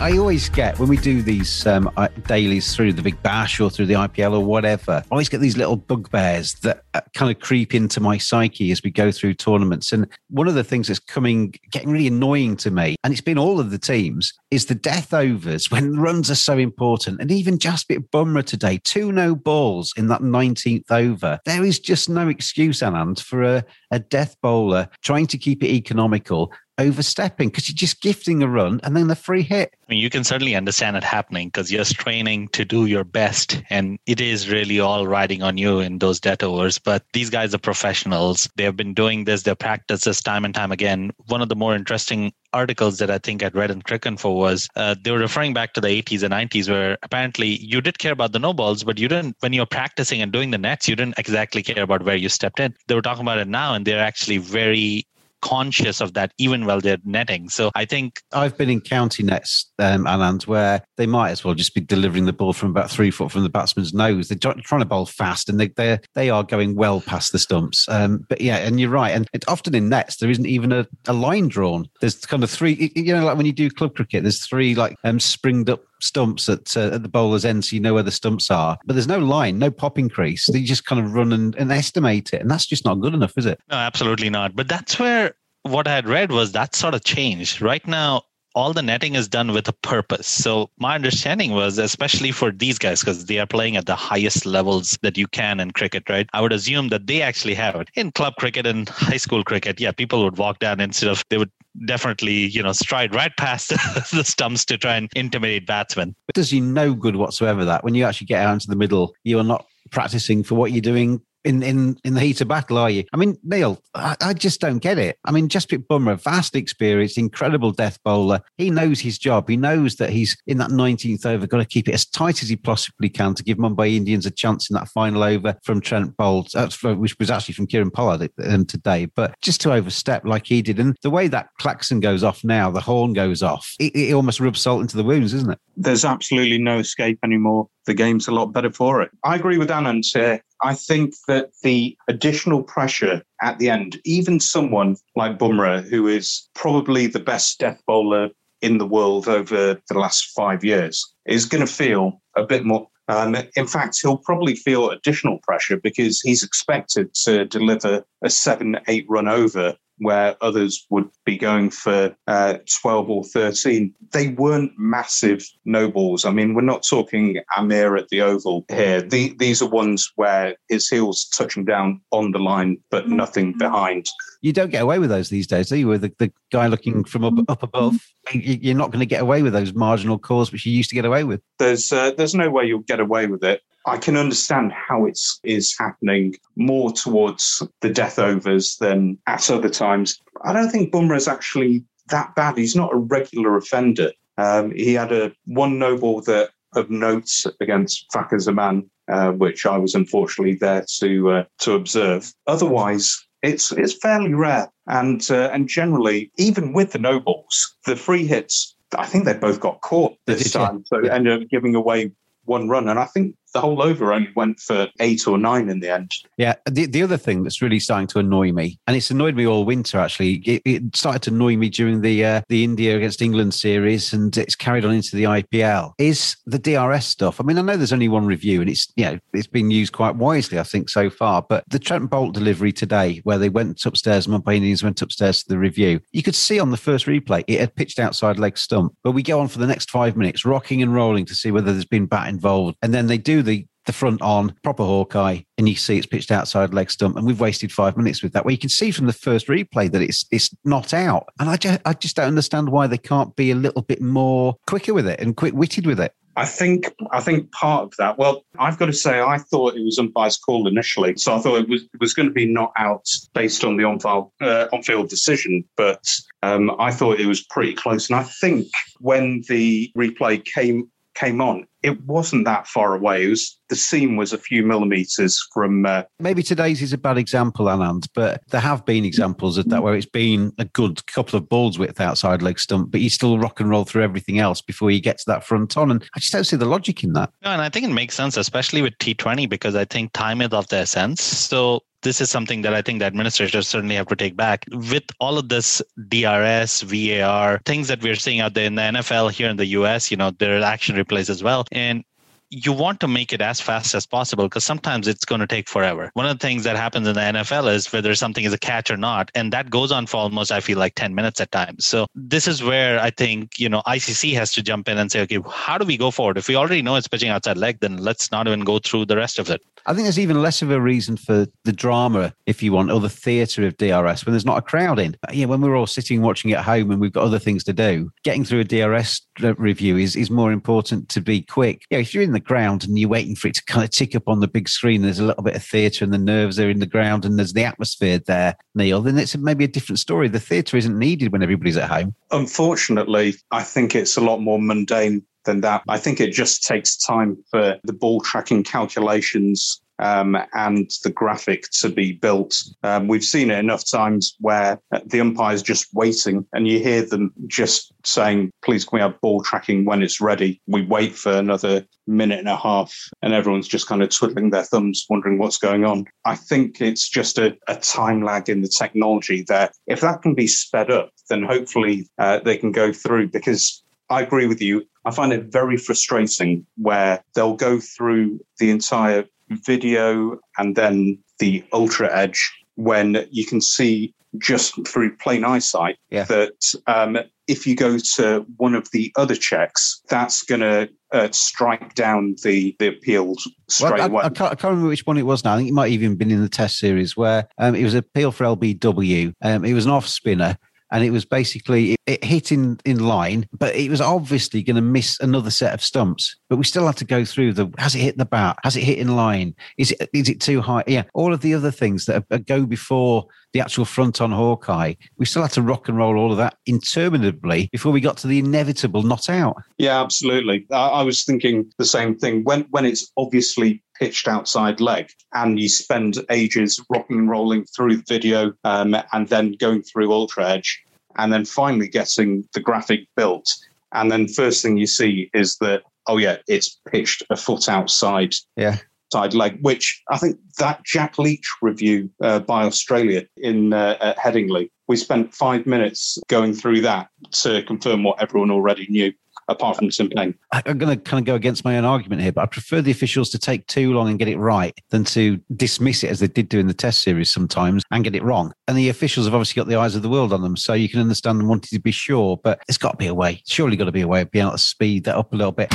I 0.00 0.16
always 0.16 0.48
get 0.48 0.78
when 0.78 0.88
we 0.88 0.96
do 0.96 1.22
these 1.22 1.66
um, 1.66 1.90
dailies 2.28 2.74
through 2.74 2.92
the 2.92 3.02
Big 3.02 3.20
Bash 3.20 3.58
or 3.58 3.68
through 3.68 3.86
the 3.86 3.94
IPL 3.94 4.32
or 4.32 4.44
whatever. 4.44 5.02
I 5.04 5.10
always 5.10 5.28
get 5.28 5.40
these 5.40 5.56
little 5.56 5.74
bugbears 5.74 6.54
that 6.60 6.84
uh, 6.94 7.00
kind 7.14 7.34
of 7.34 7.42
creep 7.42 7.74
into 7.74 8.00
my 8.00 8.16
psyche 8.16 8.70
as 8.70 8.80
we 8.80 8.92
go 8.92 9.10
through 9.10 9.34
tournaments. 9.34 9.90
And 9.92 10.06
one 10.30 10.46
of 10.46 10.54
the 10.54 10.62
things 10.62 10.86
that's 10.86 11.00
coming, 11.00 11.52
getting 11.72 11.90
really 11.90 12.06
annoying 12.06 12.56
to 12.58 12.70
me, 12.70 12.94
and 13.02 13.12
it's 13.12 13.20
been 13.20 13.38
all 13.38 13.58
of 13.58 13.72
the 13.72 13.78
teams, 13.78 14.32
is 14.52 14.66
the 14.66 14.76
death 14.76 15.12
overs 15.12 15.68
when 15.68 15.98
runs 15.98 16.30
are 16.30 16.36
so 16.36 16.56
important. 16.56 17.20
And 17.20 17.32
even 17.32 17.58
Jasprit 17.58 18.08
Bumrah 18.10 18.44
today, 18.44 18.78
two 18.84 19.10
no 19.10 19.34
balls 19.34 19.92
in 19.96 20.06
that 20.08 20.20
19th 20.20 20.92
over. 20.92 21.40
There 21.44 21.64
is 21.64 21.80
just 21.80 22.08
no 22.08 22.28
excuse, 22.28 22.82
Anand, 22.82 23.20
for 23.20 23.42
a, 23.42 23.64
a 23.90 23.98
death 23.98 24.36
bowler 24.42 24.88
trying 25.02 25.26
to 25.26 25.38
keep 25.38 25.64
it 25.64 25.70
economical 25.70 26.52
overstepping 26.78 27.48
because 27.48 27.68
you're 27.68 27.74
just 27.76 28.00
gifting 28.00 28.42
a 28.42 28.48
run 28.48 28.80
and 28.82 28.96
then 28.96 29.08
the 29.08 29.16
free 29.16 29.42
hit. 29.42 29.74
I 29.88 29.92
mean, 29.92 30.02
you 30.02 30.10
can 30.10 30.24
certainly 30.24 30.54
understand 30.54 30.96
it 30.96 31.04
happening 31.04 31.48
because 31.48 31.72
you're 31.72 31.84
straining 31.84 32.48
to 32.48 32.64
do 32.64 32.86
your 32.86 33.04
best, 33.04 33.62
and 33.70 33.98
it 34.06 34.20
is 34.20 34.50
really 34.50 34.80
all 34.80 35.06
riding 35.06 35.42
on 35.42 35.56
you 35.58 35.80
in 35.80 35.98
those 35.98 36.20
death 36.20 36.42
overs. 36.42 36.78
But 36.78 37.04
these 37.12 37.30
guys 37.30 37.54
are 37.54 37.58
professionals. 37.58 38.48
They 38.56 38.64
have 38.64 38.76
been 38.76 38.94
doing 38.94 39.24
this, 39.24 39.42
they've 39.42 39.58
practiced 39.58 40.04
this 40.04 40.22
time 40.22 40.44
and 40.44 40.54
time 40.54 40.72
again. 40.72 41.12
One 41.26 41.42
of 41.42 41.48
the 41.48 41.56
more 41.56 41.74
interesting 41.74 42.32
articles 42.52 42.98
that 42.98 43.10
I 43.10 43.18
think 43.18 43.42
I'd 43.42 43.54
read 43.54 43.70
in 43.70 43.82
Cricinfo 43.82 44.34
was 44.34 44.68
uh, 44.76 44.94
they 45.02 45.10
were 45.10 45.18
referring 45.18 45.52
back 45.54 45.74
to 45.74 45.80
the 45.80 45.88
80s 45.88 46.22
and 46.22 46.32
90s 46.32 46.70
where 46.70 46.96
apparently 47.02 47.58
you 47.58 47.80
did 47.80 47.98
care 47.98 48.12
about 48.12 48.32
the 48.32 48.38
no 48.38 48.54
balls, 48.54 48.84
but 48.84 48.98
you 48.98 49.08
didn't, 49.08 49.36
when 49.40 49.52
you're 49.52 49.66
practicing 49.66 50.22
and 50.22 50.32
doing 50.32 50.50
the 50.50 50.58
nets, 50.58 50.88
you 50.88 50.96
didn't 50.96 51.18
exactly 51.18 51.62
care 51.62 51.82
about 51.82 52.04
where 52.04 52.16
you 52.16 52.28
stepped 52.28 52.60
in. 52.60 52.74
They 52.86 52.94
were 52.94 53.02
talking 53.02 53.22
about 53.22 53.38
it 53.38 53.48
now 53.48 53.74
and 53.74 53.86
they're 53.86 54.02
actually 54.02 54.38
very 54.38 55.06
conscious 55.42 56.00
of 56.00 56.14
that 56.14 56.32
even 56.38 56.66
while 56.66 56.80
they're 56.80 56.98
netting. 57.04 57.48
So 57.48 57.70
I 57.74 57.84
think 57.84 58.20
I've 58.32 58.56
been 58.56 58.70
in 58.70 58.80
county 58.80 59.22
nets, 59.22 59.70
um, 59.78 60.06
where 60.46 60.82
they 60.96 61.06
might 61.06 61.30
as 61.30 61.44
well 61.44 61.54
just 61.54 61.74
be 61.74 61.80
delivering 61.80 62.26
the 62.26 62.32
ball 62.32 62.52
from 62.52 62.70
about 62.70 62.90
three 62.90 63.10
foot 63.10 63.32
from 63.32 63.42
the 63.42 63.48
batsman's 63.48 63.94
nose. 63.94 64.28
They're 64.28 64.38
trying 64.38 64.80
to 64.80 64.84
bowl 64.84 65.06
fast, 65.06 65.48
and 65.48 65.58
they 65.58 65.68
they 65.68 65.98
they 66.14 66.30
are 66.30 66.42
going 66.42 66.74
well 66.74 67.00
past 67.00 67.32
the 67.32 67.38
stumps. 67.38 67.88
Um, 67.88 68.24
but 68.28 68.40
yeah, 68.40 68.56
and 68.56 68.80
you're 68.80 68.90
right. 68.90 69.10
And 69.10 69.28
it, 69.32 69.44
often 69.48 69.74
in 69.74 69.88
nets 69.88 70.16
there 70.16 70.30
isn't 70.30 70.46
even 70.46 70.72
a, 70.72 70.86
a 71.06 71.12
line 71.12 71.48
drawn. 71.48 71.88
There's 72.00 72.16
kind 72.24 72.42
of 72.42 72.50
three. 72.50 72.92
You 72.94 73.14
know, 73.14 73.24
like 73.24 73.36
when 73.36 73.46
you 73.46 73.52
do 73.52 73.70
club 73.70 73.94
cricket, 73.94 74.22
there's 74.22 74.44
three 74.46 74.74
like 74.74 74.96
um, 75.04 75.20
springed 75.20 75.70
up 75.70 75.82
stumps 76.00 76.48
at, 76.48 76.76
uh, 76.76 76.90
at 76.92 77.02
the 77.02 77.08
bowler's 77.08 77.44
end 77.44 77.64
so 77.64 77.74
you 77.74 77.80
know 77.80 77.94
where 77.94 78.02
the 78.02 78.10
stumps 78.10 78.50
are. 78.50 78.78
But 78.84 78.94
there's 78.94 79.08
no 79.08 79.18
line, 79.18 79.58
no 79.58 79.70
popping 79.70 80.08
crease. 80.08 80.46
They 80.50 80.62
just 80.62 80.84
kind 80.84 81.04
of 81.04 81.12
run 81.12 81.32
and, 81.32 81.54
and 81.56 81.72
estimate 81.72 82.32
it. 82.32 82.40
And 82.40 82.50
that's 82.50 82.66
just 82.66 82.84
not 82.84 83.00
good 83.00 83.14
enough, 83.14 83.34
is 83.36 83.46
it? 83.46 83.60
No, 83.70 83.76
absolutely 83.76 84.30
not. 84.30 84.54
But 84.54 84.68
that's 84.68 84.98
where 84.98 85.34
what 85.62 85.86
I 85.86 85.94
had 85.94 86.08
read 86.08 86.32
was 86.32 86.52
that 86.52 86.74
sort 86.74 86.94
of 86.94 87.04
changed. 87.04 87.60
Right 87.60 87.86
now, 87.86 88.22
all 88.54 88.72
the 88.72 88.82
netting 88.82 89.14
is 89.14 89.28
done 89.28 89.52
with 89.52 89.68
a 89.68 89.72
purpose. 89.72 90.26
So 90.26 90.70
my 90.78 90.94
understanding 90.94 91.52
was, 91.52 91.78
especially 91.78 92.32
for 92.32 92.50
these 92.50 92.78
guys, 92.78 93.00
because 93.00 93.26
they 93.26 93.38
are 93.38 93.46
playing 93.46 93.76
at 93.76 93.86
the 93.86 93.94
highest 93.94 94.46
levels 94.46 94.98
that 95.02 95.16
you 95.16 95.28
can 95.28 95.60
in 95.60 95.70
cricket, 95.70 96.08
right? 96.08 96.28
I 96.32 96.40
would 96.40 96.52
assume 96.52 96.88
that 96.88 97.06
they 97.06 97.22
actually 97.22 97.54
have 97.54 97.76
it 97.76 97.88
in 97.94 98.10
club 98.12 98.34
cricket 98.36 98.66
and 98.66 98.88
high 98.88 99.18
school 99.18 99.44
cricket. 99.44 99.80
Yeah, 99.80 99.92
people 99.92 100.24
would 100.24 100.38
walk 100.38 100.58
down 100.58 100.80
instead 100.80 101.08
of 101.08 101.22
they 101.30 101.38
would 101.38 101.52
definitely, 101.86 102.46
you 102.46 102.62
know, 102.62 102.72
stride 102.72 103.14
right 103.14 103.36
past 103.36 103.68
the 104.12 104.24
stumps 104.24 104.64
to 104.66 104.78
try 104.78 104.96
and 104.96 105.08
intimidate 105.14 105.66
batsmen. 105.66 106.14
It 106.28 106.34
does 106.34 106.52
you 106.52 106.60
no 106.60 106.94
good 106.94 107.16
whatsoever 107.16 107.64
that 107.64 107.84
when 107.84 107.94
you 107.94 108.04
actually 108.04 108.26
get 108.26 108.42
out 108.44 108.54
into 108.54 108.68
the 108.68 108.76
middle, 108.76 109.14
you 109.24 109.38
are 109.38 109.44
not 109.44 109.66
practicing 109.90 110.42
for 110.42 110.54
what 110.54 110.72
you're 110.72 110.80
doing 110.80 111.20
in, 111.48 111.62
in, 111.62 111.96
in 112.04 112.14
the 112.14 112.20
heat 112.20 112.40
of 112.40 112.48
battle, 112.48 112.78
are 112.78 112.90
you? 112.90 113.04
I 113.12 113.16
mean, 113.16 113.36
Neil, 113.42 113.80
I, 113.94 114.16
I 114.20 114.34
just 114.34 114.60
don't 114.60 114.78
get 114.78 114.98
it. 114.98 115.18
I 115.24 115.32
mean, 115.32 115.48
Jasprit 115.48 115.86
Bumrah, 115.86 116.22
vast 116.22 116.54
experience, 116.54 117.16
incredible 117.16 117.72
death 117.72 117.98
bowler. 118.04 118.40
He 118.58 118.70
knows 118.70 119.00
his 119.00 119.18
job. 119.18 119.48
He 119.48 119.56
knows 119.56 119.96
that 119.96 120.10
he's 120.10 120.36
in 120.46 120.58
that 120.58 120.70
19th 120.70 121.24
over, 121.24 121.46
got 121.46 121.58
to 121.58 121.64
keep 121.64 121.88
it 121.88 121.94
as 121.94 122.04
tight 122.04 122.42
as 122.42 122.50
he 122.50 122.56
possibly 122.56 123.08
can 123.08 123.34
to 123.34 123.42
give 123.42 123.56
Mumbai 123.56 123.96
Indians 123.96 124.26
a 124.26 124.30
chance 124.30 124.68
in 124.68 124.74
that 124.74 124.88
final 124.88 125.22
over 125.22 125.56
from 125.64 125.80
Trent 125.80 126.16
Boult, 126.16 126.98
which 126.98 127.18
was 127.18 127.30
actually 127.30 127.54
from 127.54 127.66
Kieron 127.66 127.92
Pollard 127.92 128.30
um, 128.44 128.66
today. 128.66 129.06
But 129.06 129.34
just 129.40 129.60
to 129.62 129.72
overstep 129.72 130.26
like 130.26 130.46
he 130.46 130.60
did, 130.60 130.78
and 130.78 130.96
the 131.02 131.10
way 131.10 131.28
that 131.28 131.48
klaxon 131.58 132.00
goes 132.00 132.22
off 132.22 132.44
now, 132.44 132.70
the 132.70 132.80
horn 132.80 133.14
goes 133.14 133.42
off, 133.42 133.74
it, 133.80 133.96
it 133.96 134.12
almost 134.12 134.40
rubs 134.40 134.60
salt 134.60 134.82
into 134.82 134.98
the 134.98 135.04
wounds, 135.04 135.32
isn't 135.32 135.50
it? 135.50 135.58
There's 135.76 136.04
absolutely 136.04 136.58
no 136.58 136.78
escape 136.78 137.18
anymore. 137.24 137.68
The 137.86 137.94
game's 137.94 138.28
a 138.28 138.32
lot 138.32 138.52
better 138.52 138.70
for 138.70 139.00
it. 139.00 139.10
I 139.24 139.36
agree 139.36 139.56
with 139.56 139.70
Anand 139.70 140.04
here. 140.12 140.42
I 140.62 140.74
think 140.74 141.14
that 141.28 141.50
the 141.62 141.96
additional 142.08 142.62
pressure 142.62 143.22
at 143.42 143.58
the 143.58 143.70
end, 143.70 144.00
even 144.04 144.40
someone 144.40 144.96
like 145.14 145.38
Bumrah, 145.38 145.88
who 145.88 146.06
is 146.06 146.48
probably 146.54 147.06
the 147.06 147.20
best 147.20 147.58
death 147.58 147.80
bowler 147.86 148.30
in 148.60 148.78
the 148.78 148.86
world 148.86 149.28
over 149.28 149.80
the 149.88 149.98
last 149.98 150.32
five 150.34 150.64
years, 150.64 151.04
is 151.26 151.44
going 151.44 151.64
to 151.64 151.72
feel 151.72 152.20
a 152.36 152.44
bit 152.44 152.64
more. 152.64 152.88
Um, 153.08 153.36
in 153.56 153.66
fact, 153.66 153.98
he'll 154.02 154.18
probably 154.18 154.54
feel 154.54 154.90
additional 154.90 155.38
pressure 155.38 155.78
because 155.78 156.20
he's 156.20 156.42
expected 156.42 157.14
to 157.24 157.46
deliver 157.46 158.04
a 158.22 158.28
seven, 158.28 158.76
eight 158.86 159.06
run 159.08 159.28
over 159.28 159.76
where 159.98 160.36
others 160.40 160.86
would 160.90 161.08
be 161.24 161.36
going 161.36 161.70
for 161.70 162.16
uh, 162.26 162.58
12 162.80 163.10
or 163.10 163.24
13. 163.24 163.94
They 164.12 164.28
weren't 164.28 164.72
massive 164.78 165.46
no 165.64 165.90
balls. 165.90 166.24
I 166.24 166.30
mean, 166.30 166.54
we're 166.54 166.62
not 166.62 166.86
talking 166.88 167.38
Amir 167.56 167.96
at 167.96 168.08
the 168.08 168.22
Oval 168.22 168.64
here. 168.68 169.02
The, 169.02 169.34
these 169.38 169.62
are 169.62 169.68
ones 169.68 170.12
where 170.16 170.56
his 170.68 170.88
heel's 170.88 171.28
touching 171.28 171.64
down 171.64 172.00
on 172.10 172.32
the 172.32 172.38
line, 172.38 172.78
but 172.90 173.04
mm-hmm. 173.04 173.16
nothing 173.16 173.58
behind. 173.58 174.06
You 174.40 174.52
don't 174.52 174.70
get 174.70 174.82
away 174.82 174.98
with 174.98 175.10
those 175.10 175.28
these 175.28 175.46
days, 175.46 175.68
do 175.68 175.76
you? 175.76 175.88
With 175.88 176.02
the, 176.02 176.12
the 176.18 176.32
guy 176.52 176.68
looking 176.68 177.04
from 177.04 177.24
up, 177.24 177.34
up 177.48 177.62
above, 177.62 177.96
you're 178.32 178.76
not 178.76 178.90
going 178.90 179.00
to 179.00 179.06
get 179.06 179.20
away 179.20 179.42
with 179.42 179.52
those 179.52 179.74
marginal 179.74 180.18
calls 180.18 180.52
which 180.52 180.64
you 180.64 180.72
used 180.72 180.90
to 180.90 180.94
get 180.94 181.04
away 181.04 181.24
with. 181.24 181.40
There's 181.58 181.92
uh, 181.92 182.12
there's 182.12 182.34
no 182.34 182.50
way 182.50 182.64
you'll 182.64 182.80
get 182.80 183.00
away 183.00 183.26
with 183.26 183.42
it. 183.42 183.62
I 183.86 183.96
can 183.96 184.16
understand 184.16 184.72
how 184.72 185.06
it's 185.06 185.40
is 185.44 185.74
happening 185.78 186.36
more 186.56 186.92
towards 186.92 187.62
the 187.80 187.90
death 187.90 188.18
overs 188.18 188.76
than 188.76 189.18
at 189.26 189.50
other 189.50 189.70
times. 189.70 190.20
I 190.44 190.52
don't 190.52 190.70
think 190.70 190.94
is 190.94 191.28
actually 191.28 191.84
that 192.10 192.34
bad. 192.34 192.58
He's 192.58 192.76
not 192.76 192.92
a 192.92 192.96
regular 192.96 193.56
offender. 193.56 194.12
Um, 194.36 194.70
he 194.72 194.94
had 194.94 195.12
a 195.12 195.32
one 195.46 195.78
no 195.78 195.96
ball 195.96 196.20
that 196.22 196.50
of 196.76 196.90
notes 196.90 197.46
against 197.60 198.06
Fakhar 198.14 198.40
Zaman, 198.40 198.88
uh, 199.10 199.32
which 199.32 199.66
I 199.66 199.78
was 199.78 199.94
unfortunately 199.94 200.54
there 200.54 200.84
to 201.00 201.30
uh, 201.30 201.44
to 201.60 201.72
observe. 201.72 202.32
Otherwise, 202.46 203.26
it's 203.42 203.72
it's 203.72 203.94
fairly 203.94 204.34
rare, 204.34 204.70
and 204.86 205.26
uh, 205.30 205.50
and 205.52 205.68
generally, 205.68 206.30
even 206.36 206.72
with 206.72 206.92
the 206.92 206.98
no 206.98 207.20
balls, 207.20 207.74
the 207.86 207.96
free 207.96 208.26
hits. 208.26 208.74
I 208.96 209.04
think 209.04 209.26
they 209.26 209.34
both 209.34 209.60
got 209.60 209.80
caught 209.82 210.16
this 210.26 210.50
time, 210.52 210.84
so 210.86 210.98
ended 210.98 211.42
up 211.42 211.48
giving 211.50 211.74
away 211.74 212.10
one 212.44 212.68
run. 212.68 212.88
And 212.88 212.98
I 212.98 213.04
think 213.04 213.36
the 213.52 213.60
whole 213.60 213.82
over 213.82 214.12
only 214.12 214.30
went 214.34 214.60
for 214.60 214.88
eight 215.00 215.26
or 215.26 215.38
nine 215.38 215.68
in 215.68 215.80
the 215.80 215.92
end. 215.92 216.12
Yeah. 216.36 216.54
The, 216.66 216.86
the 216.86 217.02
other 217.02 217.16
thing 217.16 217.42
that's 217.42 217.62
really 217.62 217.80
starting 217.80 218.06
to 218.08 218.18
annoy 218.18 218.52
me, 218.52 218.78
and 218.86 218.96
it's 218.96 219.10
annoyed 219.10 219.34
me 219.34 219.46
all 219.46 219.64
winter 219.64 219.98
actually, 219.98 220.34
it, 220.44 220.62
it 220.64 220.96
started 220.96 221.22
to 221.22 221.30
annoy 221.30 221.56
me 221.56 221.68
during 221.68 222.00
the 222.00 222.24
uh, 222.24 222.40
the 222.48 222.64
India 222.64 222.96
against 222.96 223.22
England 223.22 223.54
series, 223.54 224.12
and 224.12 224.36
it's 224.36 224.54
carried 224.54 224.84
on 224.84 224.92
into 224.92 225.16
the 225.16 225.24
IPL, 225.24 225.92
is 225.98 226.36
the 226.46 226.58
DRS 226.58 227.06
stuff. 227.06 227.40
I 227.40 227.44
mean, 227.44 227.58
I 227.58 227.62
know 227.62 227.76
there's 227.76 227.92
only 227.92 228.08
one 228.08 228.26
review, 228.26 228.60
and 228.60 228.70
it's 228.70 228.92
you 228.96 229.04
know 229.04 229.18
it's 229.32 229.46
been 229.46 229.70
used 229.70 229.92
quite 229.92 230.16
wisely, 230.16 230.58
I 230.58 230.62
think, 230.62 230.88
so 230.88 231.10
far. 231.10 231.42
But 231.42 231.64
the 231.68 231.78
Trent 231.78 232.10
Boult 232.10 232.32
delivery 232.32 232.72
today, 232.72 233.20
where 233.24 233.38
they 233.38 233.48
went 233.48 233.84
upstairs, 233.84 234.26
Mumbai 234.26 234.56
Indians 234.56 234.82
went 234.82 235.02
upstairs 235.02 235.42
to 235.42 235.48
the 235.48 235.58
review, 235.58 236.00
you 236.12 236.22
could 236.22 236.34
see 236.34 236.60
on 236.60 236.70
the 236.70 236.76
first 236.76 237.06
replay 237.06 237.44
it 237.46 237.60
had 237.60 237.74
pitched 237.74 237.98
outside 237.98 238.38
leg 238.38 238.58
stump. 238.58 238.94
But 239.02 239.12
we 239.12 239.22
go 239.22 239.40
on 239.40 239.48
for 239.48 239.58
the 239.58 239.66
next 239.66 239.90
five 239.90 240.16
minutes, 240.16 240.44
rocking 240.44 240.82
and 240.82 240.94
rolling 240.94 241.26
to 241.26 241.34
see 241.34 241.50
whether 241.50 241.72
there's 241.72 241.84
been 241.84 242.06
bat 242.06 242.28
involved, 242.28 242.76
and 242.82 242.92
then 242.94 243.06
they 243.06 243.18
do 243.18 243.37
the 243.42 243.66
the 243.88 243.92
front 243.92 244.20
on, 244.20 244.54
proper 244.62 244.84
Hawkeye, 244.84 245.40
and 245.56 245.68
you 245.68 245.74
see 245.74 245.96
it's 245.96 246.06
pitched 246.06 246.30
outside 246.30 246.74
leg 246.74 246.90
stump. 246.90 247.16
And 247.16 247.26
we've 247.26 247.40
wasted 247.40 247.72
five 247.72 247.96
minutes 247.96 248.22
with 248.22 248.34
that. 248.34 248.44
Where 248.44 248.52
you 248.52 248.58
can 248.58 248.68
see 248.68 248.90
from 248.90 249.06
the 249.06 249.12
first 249.14 249.48
replay 249.48 249.90
that 249.90 250.02
it's 250.02 250.26
it's 250.30 250.54
not 250.64 250.92
out. 250.92 251.28
And 251.40 251.48
I 251.48 251.56
just 251.56 251.80
I 251.84 251.94
just 251.94 252.16
don't 252.16 252.26
understand 252.26 252.70
why 252.70 252.86
they 252.86 252.98
can't 252.98 253.34
be 253.34 253.50
a 253.50 253.56
little 253.56 253.82
bit 253.82 254.00
more 254.00 254.56
quicker 254.66 254.94
with 254.94 255.08
it 255.08 255.18
and 255.20 255.36
quick 255.36 255.54
witted 255.54 255.86
with 255.86 255.98
it. 255.98 256.12
I 256.36 256.44
think 256.44 256.94
I 257.10 257.20
think 257.20 257.50
part 257.50 257.82
of 257.82 257.94
that. 257.98 258.16
Well, 258.16 258.44
I've 258.60 258.78
got 258.78 258.86
to 258.86 258.92
say, 258.92 259.20
I 259.20 259.38
thought 259.38 259.74
it 259.74 259.82
was 259.82 259.98
umpire's 259.98 260.36
call 260.36 260.68
initially, 260.68 261.16
so 261.16 261.34
I 261.34 261.40
thought 261.40 261.56
it 261.62 261.68
was 261.68 261.82
it 261.82 262.00
was 262.00 262.14
going 262.14 262.28
to 262.28 262.32
be 262.32 262.46
not 262.46 262.72
out 262.78 263.06
based 263.34 263.64
on 263.64 263.76
the 263.76 263.82
on-field 263.82 264.30
uh, 264.40 264.66
on-field 264.72 265.08
decision. 265.08 265.64
But 265.76 266.04
um, 266.44 266.70
I 266.78 266.92
thought 266.92 267.18
it 267.18 267.26
was 267.26 267.42
pretty 267.42 267.74
close, 267.74 268.08
and 268.08 268.20
I 268.20 268.22
think 268.22 268.68
when 269.00 269.42
the 269.48 269.90
replay 269.96 270.44
came 270.44 270.88
came 271.18 271.40
on, 271.40 271.66
it 271.82 272.00
wasn't 272.04 272.44
that 272.44 272.66
far 272.66 272.94
away. 272.94 273.24
It 273.24 273.28
was 273.28 273.58
the 273.68 273.76
seam 273.76 274.16
was 274.16 274.32
a 274.32 274.38
few 274.38 274.64
millimeters 274.64 275.40
from. 275.52 275.86
Uh, 275.86 276.02
Maybe 276.18 276.42
today's 276.42 276.82
is 276.82 276.92
a 276.92 276.98
bad 276.98 277.18
example, 277.18 277.66
Anand, 277.66 278.08
but 278.14 278.40
there 278.50 278.60
have 278.60 278.84
been 278.84 279.04
examples 279.04 279.58
of 279.58 279.68
that 279.68 279.82
where 279.82 279.94
it's 279.94 280.06
been 280.06 280.52
a 280.58 280.64
good 280.64 281.04
couple 281.06 281.36
of 281.36 281.48
balls 281.48 281.78
width 281.78 282.00
outside 282.00 282.42
leg 282.42 282.58
stump, 282.58 282.90
but 282.90 283.00
you 283.00 283.10
still 283.10 283.38
rock 283.38 283.60
and 283.60 283.70
roll 283.70 283.84
through 283.84 284.02
everything 284.02 284.38
else 284.38 284.60
before 284.60 284.90
you 284.90 285.00
get 285.00 285.18
to 285.18 285.24
that 285.26 285.44
front 285.44 285.76
on. 285.76 285.90
And 285.90 286.04
I 286.14 286.20
just 286.20 286.32
don't 286.32 286.44
see 286.44 286.56
the 286.56 286.64
logic 286.64 287.04
in 287.04 287.12
that. 287.14 287.30
No, 287.42 287.50
and 287.50 287.62
I 287.62 287.68
think 287.68 287.86
it 287.86 287.92
makes 287.92 288.14
sense, 288.14 288.36
especially 288.36 288.82
with 288.82 288.96
T20, 288.98 289.48
because 289.48 289.74
I 289.74 289.84
think 289.84 290.12
time 290.12 290.40
is 290.40 290.52
of 290.52 290.68
the 290.68 290.78
essence. 290.78 291.22
So 291.22 291.82
this 292.02 292.20
is 292.20 292.30
something 292.30 292.62
that 292.62 292.74
I 292.74 292.82
think 292.82 293.00
the 293.00 293.06
administrators 293.06 293.68
certainly 293.68 293.96
have 293.96 294.06
to 294.08 294.16
take 294.16 294.36
back. 294.36 294.64
With 294.70 295.04
all 295.20 295.38
of 295.38 295.48
this 295.48 295.82
DRS, 296.08 296.82
VAR, 296.82 297.60
things 297.64 297.88
that 297.88 298.02
we're 298.02 298.14
seeing 298.14 298.40
out 298.40 298.54
there 298.54 298.66
in 298.66 298.74
the 298.74 298.82
NFL 298.82 299.32
here 299.32 299.48
in 299.48 299.56
the 299.56 299.66
US, 299.66 300.10
you 300.10 300.16
know, 300.16 300.30
there 300.30 300.58
are 300.58 300.62
action 300.62 300.96
replays 300.96 301.30
as 301.30 301.42
well. 301.42 301.64
And 301.72 302.04
you 302.50 302.72
want 302.72 303.00
to 303.00 303.08
make 303.08 303.32
it 303.32 303.40
as 303.40 303.60
fast 303.60 303.94
as 303.94 304.06
possible 304.06 304.44
because 304.44 304.64
sometimes 304.64 305.06
it's 305.06 305.24
going 305.24 305.40
to 305.40 305.46
take 305.46 305.68
forever. 305.68 306.10
One 306.14 306.26
of 306.26 306.38
the 306.38 306.46
things 306.46 306.64
that 306.64 306.76
happens 306.76 307.06
in 307.06 307.14
the 307.14 307.20
NFL 307.20 307.72
is 307.72 307.92
whether 307.92 308.14
something 308.14 308.44
is 308.44 308.52
a 308.52 308.58
catch 308.58 308.90
or 308.90 308.96
not, 308.96 309.30
and 309.34 309.52
that 309.52 309.70
goes 309.70 309.92
on 309.92 310.06
for 310.06 310.18
almost, 310.18 310.50
I 310.50 310.60
feel 310.60 310.78
like, 310.78 310.94
10 310.94 311.14
minutes 311.14 311.40
at 311.40 311.52
times. 311.52 311.86
So 311.86 312.06
this 312.14 312.48
is 312.48 312.62
where 312.62 313.00
I 313.00 313.10
think, 313.10 313.58
you 313.58 313.68
know, 313.68 313.82
ICC 313.86 314.34
has 314.34 314.52
to 314.52 314.62
jump 314.62 314.88
in 314.88 314.98
and 314.98 315.10
say, 315.12 315.20
okay, 315.22 315.38
how 315.50 315.78
do 315.78 315.84
we 315.84 315.96
go 315.96 316.10
forward? 316.10 316.38
If 316.38 316.48
we 316.48 316.56
already 316.56 316.82
know 316.82 316.96
it's 316.96 317.08
pitching 317.08 317.30
outside 317.30 317.56
leg, 317.56 317.80
then 317.80 317.98
let's 317.98 318.30
not 318.30 318.46
even 318.46 318.60
go 318.60 318.78
through 318.78 319.06
the 319.06 319.16
rest 319.16 319.38
of 319.38 319.50
it. 319.50 319.62
I 319.86 319.94
think 319.94 320.04
there's 320.04 320.18
even 320.18 320.42
less 320.42 320.60
of 320.60 320.70
a 320.70 320.80
reason 320.80 321.16
for 321.16 321.46
the 321.64 321.72
drama, 321.72 322.34
if 322.46 322.62
you 322.62 322.72
want, 322.72 322.90
or 322.90 323.00
the 323.00 323.08
theatre 323.08 323.66
of 323.66 323.76
DRS 323.76 324.26
when 324.26 324.32
there's 324.32 324.44
not 324.44 324.58
a 324.58 324.62
crowd 324.62 324.98
in. 324.98 325.16
Yeah, 325.32 325.46
when 325.46 325.60
we're 325.60 325.76
all 325.76 325.86
sitting 325.86 326.20
watching 326.20 326.52
at 326.52 326.64
home 326.64 326.90
and 326.90 327.00
we've 327.00 327.12
got 327.12 327.24
other 327.24 327.38
things 327.38 327.64
to 327.64 327.72
do, 327.72 328.10
getting 328.22 328.44
through 328.44 328.60
a 328.60 328.64
DRS 328.64 329.22
review 329.40 329.96
is, 329.96 330.16
is 330.16 330.30
more 330.30 330.52
important 330.52 331.08
to 331.10 331.20
be 331.20 331.42
quick. 331.42 331.82
Yeah, 331.90 331.98
if 331.98 332.12
you're 332.12 332.22
in 332.22 332.32
the 332.32 332.37
ground 332.40 332.84
and 332.84 332.98
you're 332.98 333.08
waiting 333.08 333.34
for 333.34 333.48
it 333.48 333.54
to 333.54 333.64
kind 333.64 333.84
of 333.84 333.90
tick 333.90 334.14
up 334.14 334.28
on 334.28 334.40
the 334.40 334.48
big 334.48 334.68
screen, 334.68 335.02
there's 335.02 335.18
a 335.18 335.24
little 335.24 335.42
bit 335.42 335.56
of 335.56 335.62
theatre 335.62 336.04
and 336.04 336.12
the 336.12 336.18
nerves 336.18 336.58
are 336.58 336.70
in 336.70 336.80
the 336.80 336.86
ground 336.86 337.24
and 337.24 337.38
there's 337.38 337.52
the 337.52 337.64
atmosphere 337.64 338.18
there, 338.18 338.56
Neil, 338.74 339.00
then 339.00 339.18
it's 339.18 339.36
maybe 339.36 339.64
a 339.64 339.68
different 339.68 339.98
story. 339.98 340.28
The 340.28 340.40
theatre 340.40 340.76
isn't 340.76 340.98
needed 340.98 341.32
when 341.32 341.42
everybody's 341.42 341.76
at 341.76 341.90
home. 341.90 342.14
Unfortunately, 342.30 343.34
I 343.50 343.62
think 343.62 343.94
it's 343.94 344.16
a 344.16 344.20
lot 344.20 344.40
more 344.40 344.60
mundane 344.60 345.24
than 345.44 345.60
that. 345.62 345.82
I 345.88 345.98
think 345.98 346.20
it 346.20 346.32
just 346.32 346.64
takes 346.64 346.96
time 346.96 347.42
for 347.50 347.76
the 347.84 347.92
ball 347.92 348.20
tracking 348.20 348.62
calculations 348.62 349.80
um, 349.98 350.36
and 350.54 350.90
the 351.02 351.10
graphic 351.10 351.68
to 351.80 351.88
be 351.88 352.12
built. 352.12 352.62
Um, 352.82 353.08
we've 353.08 353.24
seen 353.24 353.50
it 353.50 353.58
enough 353.58 353.84
times 353.88 354.36
where 354.40 354.80
the 355.06 355.20
umpire's 355.20 355.62
just 355.62 355.92
waiting 355.94 356.46
and 356.52 356.68
you 356.68 356.78
hear 356.78 357.04
them 357.04 357.32
just 357.46 357.92
saying, 358.04 358.50
please, 358.62 358.84
can 358.84 358.96
we 358.96 359.00
have 359.00 359.20
ball 359.20 359.42
tracking 359.42 359.84
when 359.84 360.02
it's 360.02 360.20
ready? 360.20 360.60
We 360.66 360.82
wait 360.82 361.14
for 361.14 361.32
another 361.32 361.86
minute 362.06 362.38
and 362.38 362.48
a 362.48 362.56
half 362.56 362.94
and 363.22 363.32
everyone's 363.32 363.68
just 363.68 363.86
kind 363.86 364.02
of 364.02 364.10
twiddling 364.10 364.50
their 364.50 364.64
thumbs, 364.64 365.06
wondering 365.10 365.38
what's 365.38 365.58
going 365.58 365.84
on. 365.84 366.06
I 366.24 366.36
think 366.36 366.80
it's 366.80 367.08
just 367.08 367.38
a, 367.38 367.56
a 367.68 367.76
time 367.76 368.22
lag 368.22 368.48
in 368.48 368.62
the 368.62 368.68
technology 368.68 369.44
there. 369.46 369.70
If 369.86 370.00
that 370.00 370.22
can 370.22 370.34
be 370.34 370.46
sped 370.46 370.90
up, 370.90 371.10
then 371.28 371.42
hopefully 371.42 372.08
uh, 372.18 372.40
they 372.40 372.56
can 372.56 372.72
go 372.72 372.92
through 372.92 373.28
because 373.28 373.82
I 374.10 374.22
agree 374.22 374.46
with 374.46 374.62
you. 374.62 374.86
I 375.04 375.10
find 375.10 375.32
it 375.32 375.52
very 375.52 375.76
frustrating 375.76 376.66
where 376.76 377.22
they'll 377.34 377.56
go 377.56 377.78
through 377.80 378.40
the 378.58 378.70
entire 378.70 379.24
video 379.50 380.38
and 380.58 380.76
then 380.76 381.18
the 381.38 381.64
ultra 381.72 382.14
edge 382.16 382.52
when 382.76 383.26
you 383.30 383.44
can 383.46 383.60
see 383.60 384.14
just 384.36 384.74
through 384.86 385.16
plain 385.16 385.44
eyesight 385.44 385.96
Yeah. 386.10 386.24
that 386.24 386.52
um, 386.86 387.16
if 387.46 387.66
you 387.66 387.74
go 387.74 387.96
to 388.16 388.44
one 388.58 388.74
of 388.74 388.90
the 388.92 389.10
other 389.16 389.34
checks, 389.34 390.02
that's 390.10 390.42
going 390.42 390.60
to 390.60 390.88
uh, 391.12 391.28
strike 391.32 391.94
down 391.94 392.36
the 392.44 392.76
the 392.78 392.88
appeals 392.88 393.50
straight 393.70 393.92
Well, 393.94 394.02
I, 394.02 394.06
away. 394.06 394.22
I, 394.24 394.28
can't, 394.28 394.52
I 394.52 394.54
can't 394.54 394.64
remember 394.72 394.88
which 394.88 395.06
one 395.06 395.16
it 395.16 395.22
was 395.22 395.42
now. 395.44 395.54
I 395.54 395.56
think 395.56 395.70
it 395.70 395.72
might 395.72 395.90
have 395.90 396.02
even 396.02 396.16
been 396.16 396.30
in 396.30 396.42
the 396.42 396.48
test 396.50 396.78
series 396.78 397.16
where 397.16 397.48
um, 397.56 397.74
it 397.74 397.82
was 397.84 397.94
an 397.94 398.00
appeal 398.00 398.30
for 398.30 398.44
LBW. 398.44 399.32
Um, 399.40 399.64
it 399.64 399.72
was 399.72 399.86
an 399.86 399.92
off 399.92 400.06
spinner. 400.06 400.58
And 400.90 401.04
it 401.04 401.10
was 401.10 401.24
basically 401.24 401.92
it, 401.92 402.00
it 402.06 402.24
hit 402.24 402.52
in, 402.52 402.78
in 402.84 402.98
line, 402.98 403.46
but 403.52 403.74
it 403.74 403.90
was 403.90 404.00
obviously 404.00 404.62
going 404.62 404.76
to 404.76 404.82
miss 404.82 405.18
another 405.20 405.50
set 405.50 405.74
of 405.74 405.82
stumps. 405.82 406.36
But 406.48 406.56
we 406.56 406.64
still 406.64 406.86
had 406.86 406.96
to 406.98 407.04
go 407.04 407.24
through 407.24 407.52
the 407.54 407.72
has 407.78 407.94
it 407.94 408.00
hit 408.00 408.18
the 408.18 408.24
bat? 408.24 408.56
Has 408.64 408.76
it 408.76 408.84
hit 408.84 408.98
in 408.98 409.14
line? 409.16 409.54
Is 409.76 409.92
it 409.92 410.08
is 410.12 410.28
it 410.28 410.40
too 410.40 410.60
high? 410.60 410.84
Yeah, 410.86 411.04
all 411.14 411.32
of 411.32 411.40
the 411.40 411.54
other 411.54 411.70
things 411.70 412.06
that 412.06 412.24
are, 412.30 412.38
go 412.38 412.66
before 412.66 413.26
the 413.52 413.60
actual 413.60 413.84
front 413.84 414.20
on 414.20 414.30
Hawkeye. 414.30 414.94
We 415.16 415.26
still 415.26 415.42
had 415.42 415.52
to 415.52 415.62
rock 415.62 415.88
and 415.88 415.96
roll 415.96 416.18
all 416.18 416.32
of 416.32 416.38
that 416.38 416.56
interminably 416.66 417.68
before 417.72 417.92
we 417.92 418.00
got 418.00 418.16
to 418.18 418.26
the 418.26 418.38
inevitable 418.38 419.02
not 419.02 419.28
out. 419.30 419.56
Yeah, 419.78 420.00
absolutely. 420.02 420.66
I, 420.70 420.88
I 420.88 421.02
was 421.02 421.24
thinking 421.24 421.70
the 421.78 421.84
same 421.84 422.16
thing. 422.16 422.44
When 422.44 422.62
when 422.70 422.84
it's 422.84 423.10
obviously 423.16 423.82
pitched 423.98 424.28
outside 424.28 424.80
leg, 424.80 425.10
and 425.34 425.58
you 425.58 425.68
spend 425.68 426.18
ages 426.30 426.80
rocking 426.90 427.18
and 427.18 427.30
rolling 427.30 427.64
through 427.64 427.96
the 427.96 428.04
video, 428.08 428.52
um, 428.64 428.96
and 429.12 429.28
then 429.28 429.52
going 429.58 429.82
through 429.82 430.12
Ultra 430.12 430.48
Edge, 430.48 430.82
and 431.16 431.32
then 431.32 431.44
finally 431.44 431.88
getting 431.88 432.44
the 432.54 432.60
graphic 432.60 433.00
built, 433.16 433.48
and 433.92 434.10
then 434.10 434.28
first 434.28 434.62
thing 434.62 434.76
you 434.76 434.86
see 434.86 435.30
is 435.34 435.56
that 435.60 435.82
oh 436.06 436.16
yeah, 436.16 436.38
it's 436.48 436.80
pitched 436.90 437.22
a 437.30 437.36
foot 437.36 437.68
outside 437.68 438.34
Yeah. 438.56 438.78
side 439.12 439.34
leg, 439.34 439.58
which 439.62 440.02
I 440.10 440.16
think 440.18 440.38
that 440.58 440.82
Jack 440.84 441.18
Leach 441.18 441.46
review 441.62 442.10
uh, 442.22 442.40
by 442.40 442.64
Australia 442.64 443.26
in 443.36 443.72
uh, 443.72 443.96
at 444.00 444.16
Headingley, 444.18 444.70
we 444.86 444.96
spent 444.96 445.34
five 445.34 445.66
minutes 445.66 446.18
going 446.28 446.54
through 446.54 446.80
that 446.82 447.08
to 447.32 447.62
confirm 447.64 448.02
what 448.04 448.20
everyone 448.22 448.50
already 448.50 448.86
knew, 448.88 449.12
apart 449.48 449.76
from 449.76 449.88
Tim 449.88 450.08
Paine. 450.10 450.34
I- 450.52 450.62
I'm 450.66 450.78
going 450.78 450.96
to 450.96 451.02
kind 451.02 451.20
of 451.20 451.26
go 451.26 451.34
against 451.34 451.64
my 451.64 451.76
own 451.78 451.84
argument 451.84 452.22
here, 452.22 452.32
but 452.32 452.42
I 452.42 452.46
prefer 452.46 452.80
the 452.80 452.90
officials 452.90 453.30
to 453.30 453.38
take 453.38 453.66
too 453.66 453.92
long 453.92 454.08
and 454.08 454.18
get 454.18 454.28
it 454.28 454.36
right 454.38 454.74
than 454.90 455.04
to 455.04 455.38
dismiss 455.56 456.04
it 456.04 456.10
as 456.10 456.20
they 456.20 456.28
did 456.28 456.48
do 456.48 456.58
in 456.58 456.66
the 456.66 456.74
test 456.74 457.02
series 457.02 457.32
sometimes 457.32 457.82
and 457.90 458.04
get 458.04 458.14
it 458.14 458.22
wrong. 458.22 458.52
And 458.66 458.76
the 458.76 458.88
officials 458.88 459.26
have 459.26 459.34
obviously 459.34 459.60
got 459.60 459.68
the 459.68 459.76
eyes 459.76 459.94
of 459.94 460.02
the 460.02 460.08
world 460.08 460.32
on 460.32 460.42
them, 460.42 460.56
so 460.56 460.74
you 460.74 460.88
can 460.88 461.00
understand 461.00 461.40
them 461.40 461.48
wanting 461.48 461.76
to 461.76 461.80
be 461.80 461.90
sure, 461.92 462.38
but 462.42 462.60
there's 462.66 462.78
got 462.78 462.92
to 462.92 462.96
be 462.96 463.06
a 463.06 463.14
way. 463.14 463.42
Surely 463.46 463.76
got 463.76 463.86
to 463.86 463.92
be 463.92 464.02
a 464.02 464.08
way 464.08 464.20
of 464.22 464.30
being 464.30 464.44
able 464.44 464.52
to 464.52 464.58
speed 464.58 465.04
that 465.04 465.16
up 465.16 465.32
a 465.32 465.36
little 465.36 465.52
bit. 465.52 465.72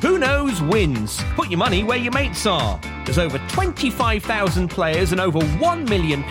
Who 0.00 0.18
knows 0.18 0.33
wins? 0.62 1.22
Put 1.34 1.50
your 1.50 1.58
money 1.58 1.82
where 1.82 1.98
your 1.98 2.12
mates 2.12 2.46
are. 2.46 2.80
There's 3.04 3.18
over 3.18 3.38
25,000 3.48 4.68
players 4.68 5.12
and 5.12 5.20
over 5.20 5.38
£1 5.38 5.88
million 5.88 6.24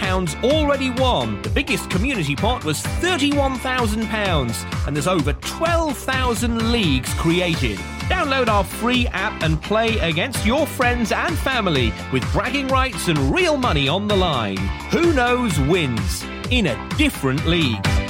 already 0.43 0.89
won. 0.89 1.41
The 1.41 1.49
biggest 1.49 1.89
community 1.89 2.35
pot 2.35 2.63
was 2.63 2.81
£31,000 2.81 4.87
and 4.87 4.95
there's 4.95 5.07
over 5.07 5.33
12,000 5.33 6.71
leagues 6.71 7.13
created. 7.15 7.77
Download 8.09 8.47
our 8.47 8.63
free 8.63 9.07
app 9.07 9.43
and 9.43 9.61
play 9.61 9.97
against 9.99 10.45
your 10.45 10.67
friends 10.67 11.11
and 11.11 11.37
family 11.37 11.93
with 12.11 12.29
bragging 12.33 12.67
rights 12.67 13.07
and 13.07 13.17
real 13.33 13.57
money 13.57 13.87
on 13.87 14.07
the 14.07 14.15
line. 14.15 14.57
Who 14.91 15.13
knows 15.13 15.57
wins 15.59 16.23
in 16.49 16.67
a 16.67 16.89
different 16.97 17.45
league. 17.45 18.02